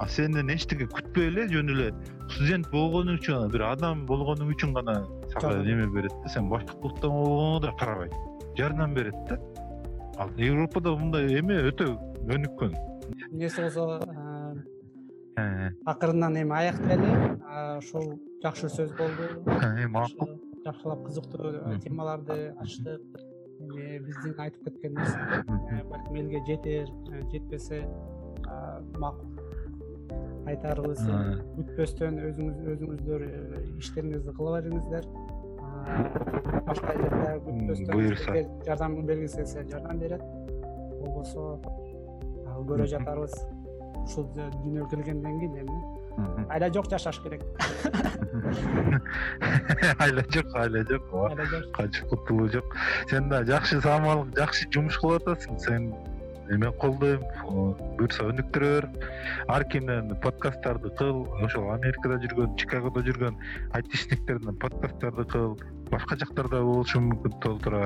А 0.00 0.08
сенден 0.10 0.50
эчтеке 0.50 0.88
күтпөй 0.90 1.28
эле 1.30 1.46
жөн 1.48 1.70
эле 1.70 1.90
студент 2.34 2.66
болгонуң 2.72 3.20
үчүн 3.20 3.50
бир 3.52 3.62
адам 3.68 4.04
болгонуң 4.08 4.50
үчүн 4.54 4.74
гана 4.74 4.96
сага 5.32 5.62
неме 5.62 5.86
берет 5.86 6.14
да. 6.22 6.32
Сен 6.34 6.50
башкылыкта 6.50 7.08
болгоңо 7.08 7.60
да 7.62 7.72
карабайт 7.78 8.14
жардам 8.58 8.94
берет 8.94 9.14
да. 9.30 9.38
Ал 10.18 10.30
европада 10.36 10.96
мындай 10.98 11.38
эме 11.38 11.60
өтө 11.70 11.94
өнүккөн. 12.26 12.74
Эмнеси 13.30 13.62
болсо 13.62 14.00
э, 14.02 14.23
акырындан 15.36 16.36
эми 16.42 16.54
аяктайлы 16.54 17.12
ушул 17.78 18.18
жакшы 18.42 18.68
сөз 18.68 18.92
болду. 18.98 19.28
Макул 19.90 20.34
жакшылап 20.64 21.04
кызыктуу 21.06 21.78
темаларды 21.82 22.54
ачтык. 22.60 23.02
Эми 23.60 23.98
биздин 24.04 24.34
айтып 24.38 24.68
кеткен 24.68 24.94
нерсе 24.98 25.84
балким 25.90 26.16
элге 26.16 26.40
жетер 26.46 26.88
э, 27.12 27.22
жетпесе 27.32 27.84
макул 28.98 29.30
айтарыбыз 30.50 31.00
күтпөстөн 31.56 32.18
өзүңүз 32.28 32.58
өзүңүздөр 32.74 33.26
э, 33.28 33.62
иштериңизди 33.78 34.34
кыла 34.36 34.60
бериңиздер. 34.60 35.08
Башка 36.66 36.94
элдерде 36.96 37.32
күтпөстөн 37.46 37.92
буюрса 37.94 38.36
жардам 38.66 38.98
бергиңиз 39.06 39.38
келсе 39.40 39.66
жардам 39.70 40.02
берет. 40.02 40.24
Болбосо 41.00 41.60
көрө 42.68 42.86
жатарбыз 42.90 43.38
ушул 44.04 44.30
дүйнөгө 44.36 44.90
келгенден 44.94 45.42
кийин 45.42 45.60
эми 45.64 45.82
айла 46.48 46.72
жок 46.72 46.88
жашаш 46.90 47.20
керек. 47.22 47.42
Айла 49.98 50.22
жок 50.30 50.54
айла 50.54 50.84
жок. 50.88 51.02
Ооба 51.12 51.44
качып 51.74 52.08
кутулуу 52.08 52.48
жок. 52.48 52.64
Сен 53.10 53.28
да 53.28 53.44
жакшы 53.44 53.80
саамалык 53.80 54.36
жакшы 54.38 54.68
жумуш 54.70 54.98
кылып 55.02 55.28
атасың. 55.28 55.58
Сен 55.58 55.94
мен 56.48 56.72
колдойм 56.80 57.22
буюрса 57.98 58.22
өнүктүрө 58.30 58.70
бер 58.74 58.84
ар 59.48 59.64
кимден 59.72 60.14
подкасттарды 60.22 60.90
кыл. 60.98 61.16
Ошол 61.42 61.70
америкада 61.74 62.16
жүргөн 62.24 62.50
чикагодо 62.60 63.00
жүргөн 63.06 63.34
айтишниктерден 63.78 64.54
подкасттарды 64.62 65.24
кыл. 65.32 65.50
Башка 65.90 66.12
жактарда 66.20 66.56
болушу 66.62 66.96
мүмкүн 67.00 67.32
толтура 67.42 67.82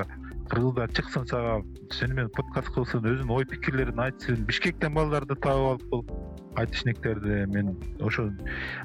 кыргыздар 0.50 0.92
чыксын 0.96 1.26
сага 1.28 1.62
сени 1.92 2.16
менен 2.18 2.30
подкаст 2.36 2.70
кылсын 2.74 3.04
өзүнүн 3.04 3.34
ой 3.36 3.46
пикирлерин 3.48 4.00
айтсын 4.04 4.44
бишкектен 4.48 4.94
балдарды 4.94 5.36
таап 5.36 5.64
алып 5.72 5.84
кыл. 5.90 6.04
Айтишниктерди 6.58 7.44
мен 7.54 7.76
ошо 8.00 8.30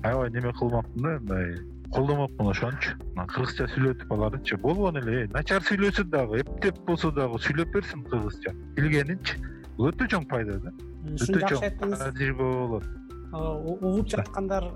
аябай 0.03 0.29
неме 0.29 0.51
кылмакмын 0.59 1.03
да 1.03 1.19
мындай 1.19 1.55
колдомокмун 1.93 2.51
ошонучу 2.51 2.97
кыргызча 3.15 3.67
сүйлөтүп 3.73 4.11
алардычы 4.13 4.57
болгону 4.57 5.01
эле 5.01 5.27
начар 5.33 5.61
сүйлөсө 5.65 6.03
дагы 6.09 6.41
эптеп 6.41 6.79
болсо 6.87 7.11
дагы 7.11 7.39
сүйлөп 7.45 7.73
берсин 7.73 8.03
кыргызча. 8.09 8.53
Билгенинчи 8.77 9.39
бул 9.77 9.91
өтө 9.91 10.09
чоң 10.13 10.27
пайда 10.29 10.59
да. 10.65 10.73
Өтө 11.15 11.39
чоң 11.49 11.61
тажрыйба 11.79 12.43
болот. 12.43 12.85
Угуп 13.33 14.07
жаткандар 14.13 14.69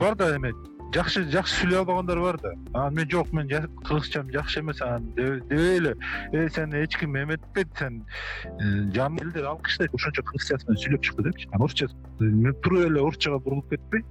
бар 0.00 0.16
да 0.20 0.34
эме 0.36 0.52
жакшы 0.92 1.24
жакшы 1.30 1.54
сүйлөй 1.60 1.78
албагандар 1.80 2.20
бар 2.20 2.38
да. 2.42 2.52
Анан 2.72 2.94
мен 2.94 3.10
жок 3.10 3.32
мен 3.32 3.48
кыргызчам 3.48 4.30
жакшы 4.32 4.60
эмес 4.60 4.80
анан 4.82 5.12
дебей 5.14 5.78
эле. 5.78 5.94
Э 6.32 6.48
сени 6.48 6.84
эч 6.84 6.96
ким 6.98 7.16
эметпейт 7.16 7.68
сен 7.78 8.04
э, 8.44 8.90
жан 8.94 9.18
элдер 9.18 9.44
алкыштайт 9.44 9.94
ошончо 9.94 10.22
кыргызчасы 10.22 10.66
менен 10.68 10.82
сүйлөп 10.82 11.02
чыкты 11.02 11.22
депчи. 11.22 11.48
Анан 11.52 11.62
орусча 11.62 11.88
туруп 12.18 12.86
эле 12.86 13.00
орусчага 13.00 13.38
бурулуп 13.38 13.70
кетпей 13.70 14.04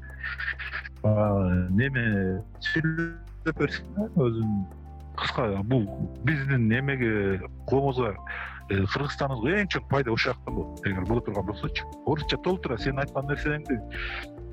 неме 1.03 2.41
сүйлөп 2.71 3.59
берсин 3.59 3.85
да 3.95 4.07
өзүнүн 4.15 4.65
кыска 5.19 5.47
бул 5.63 5.87
биздин 6.23 6.71
эмеге 6.71 7.41
коомубузга 7.67 8.15
Э, 8.15 8.52
кыргызстаныбызга 8.69 9.59
эң 9.63 9.69
чоң 9.73 9.85
пайда 9.91 10.13
ушул 10.13 10.33
жактан 10.33 10.55
болот. 10.55 10.87
Эгер 10.87 11.05
боло 11.09 11.21
турган 11.25 11.45
болсочу. 11.49 11.85
Орусча 12.05 12.37
толтура 12.45 12.77
сен 12.77 12.99
айткан 12.99 13.27
нерселериңди 13.27 13.79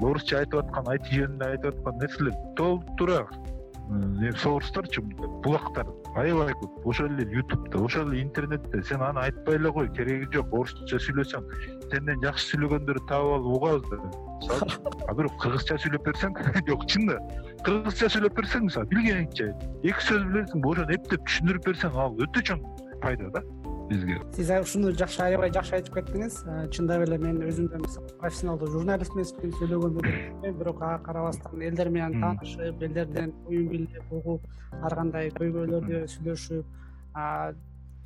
орусча 0.00 0.40
айтып 0.40 0.64
аткан 0.64 0.92
айти 0.94 1.20
жөнүндө 1.20 1.48
айтып 1.54 1.78
аткан 1.78 1.98
нерселер 2.00 2.36
толтура 2.58 3.20
э, 3.28 4.32
сорустарчы 4.42 5.02
булактар 5.44 5.86
аябай 6.16 6.54
көп. 6.58 6.80
Ошол 6.90 7.12
эле 7.12 7.26
ютубта 7.36 7.78
ошол 7.78 8.10
эле 8.10 8.22
интернетте 8.22 8.82
сен 8.88 9.02
аны 9.02 9.20
айтпай 9.26 9.60
эле 9.60 9.72
кой 9.72 9.88
кереги 9.94 10.28
жок. 10.34 10.52
Орусча 10.52 10.98
сүйлөсөң 11.06 11.46
сенден 11.92 12.24
жакшы 12.24 12.50
сүйлөгөндөрдү 12.54 13.06
таап 13.08 13.30
алып 13.36 13.54
угабыз 13.56 13.86
да. 13.90 14.00
Мисалы 14.40 14.78
а 15.08 15.14
бирок 15.14 15.38
кыргызча 15.42 15.78
сүйлөп 15.84 16.06
берсең 16.10 16.36
жок 16.70 16.86
чын 16.90 17.08
да. 17.12 17.20
Кыргызча 17.66 18.10
сүйлөп 18.16 18.36
берсең 18.40 18.66
мисалы 18.66 18.90
билгениңче 18.94 19.52
эки 19.84 20.06
сөз 20.08 20.26
билесиң 20.32 20.68
ошону 20.72 20.98
эптеп 20.98 21.26
түшүндүрүп 21.28 21.70
берсең 21.70 22.04
ал 22.06 22.22
өтө 22.26 22.46
чоң 22.50 22.64
пайда 23.00 23.30
да 23.36 23.42
бизге. 23.90 24.18
Сиз 24.34 24.50
ушуну 24.62 24.92
жакшы 24.96 25.22
аябай 25.24 25.50
жакшы 25.54 25.76
айтып 25.78 25.96
кеттиңиз. 25.98 26.40
Э, 26.46 26.68
чындап 26.74 27.04
эле 27.06 27.18
мен 27.18 27.40
өзүм 27.46 27.70
да 27.72 27.80
профессионалдуу 28.20 28.70
журналист 28.74 29.16
эмесмин 29.16 29.54
сүйлөгөндө 29.58 30.52
бирок 30.58 30.82
ага 30.82 31.00
карабастан 31.08 31.64
элдер 31.68 31.90
менен 31.90 32.20
таанышып 32.22 32.84
элдерден 32.86 33.34
оюн 33.48 33.66
билип 33.72 34.12
угуп 34.12 34.46
ар 34.82 34.94
кандай 35.00 35.32
көйгөйлөрдү 35.40 36.04
сүйлөшүп 36.14 36.78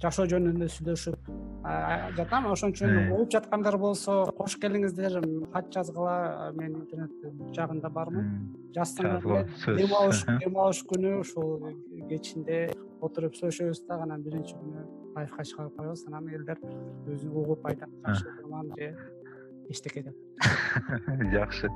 жашоо 0.02 0.26
жөнүндө 0.32 0.68
сүйлөшүп 0.72 1.30
жатам. 2.16 2.50
Ошон 2.52 2.74
үчүн 2.74 2.90
э. 2.90 3.06
угуп 3.14 3.30
жаткандар 3.36 3.78
болсо 3.78 4.18
кош 4.40 4.56
келиңиздер 4.64 5.20
кат 5.52 5.70
жазгыла 5.76 6.50
мен 6.56 6.80
интернет 6.80 7.54
жагында 7.56 7.92
бармын. 7.92 8.34
Жазсаңар 8.74 9.46
дем 9.78 9.96
алыш 10.00 10.26
дем 10.42 10.58
алыш 10.66 10.82
күнү 10.90 11.18
ушул 11.20 11.56
кечинде 12.10 12.66
отуруп 13.04 13.36
сүйлөшөбүз 13.38 13.86
дагы 13.88 14.08
анан 14.08 14.22
биринчи 14.24 14.56
күнү 14.58 15.03
лайфка 15.14 15.44
чыгарып 15.44 15.76
коебуз. 15.76 16.04
Анан 16.08 16.28
элдер 16.28 16.58
өзү 17.06 17.30
угуп 17.30 17.66
айтат 17.66 17.90
жакшы 18.06 18.32
жаман 18.40 18.72
же 18.78 18.94
эчтеке 19.68 20.02
деп. 20.02 20.16
Жакшы. 21.32 21.70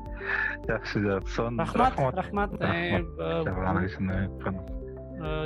Жакшы 0.66 1.00
жакшы 1.00 1.48
рахмат 1.58 2.14
рахмат. 2.14 2.58
чагырган 2.58 3.84
үчүн 3.84 4.10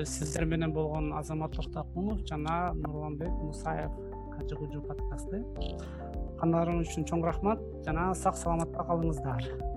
сиздер 0.05 0.45
менен 0.45 0.72
болгон 0.72 1.12
азамат 1.16 1.53
токтокунов 1.57 2.26
жана 2.28 2.72
нурланбек 2.74 3.30
мусаев 3.30 3.93
кажы 4.36 4.57
кужу 4.57 4.82
подкасты. 4.82 5.45
Уккандарыңыз 6.34 6.90
үчүн 6.90 7.07
чоң 7.09 7.24
рахмат 7.24 7.62
жана 7.86 8.12
сак 8.14 8.36
саламатта 8.36 8.84
калыңыздар 8.88 9.71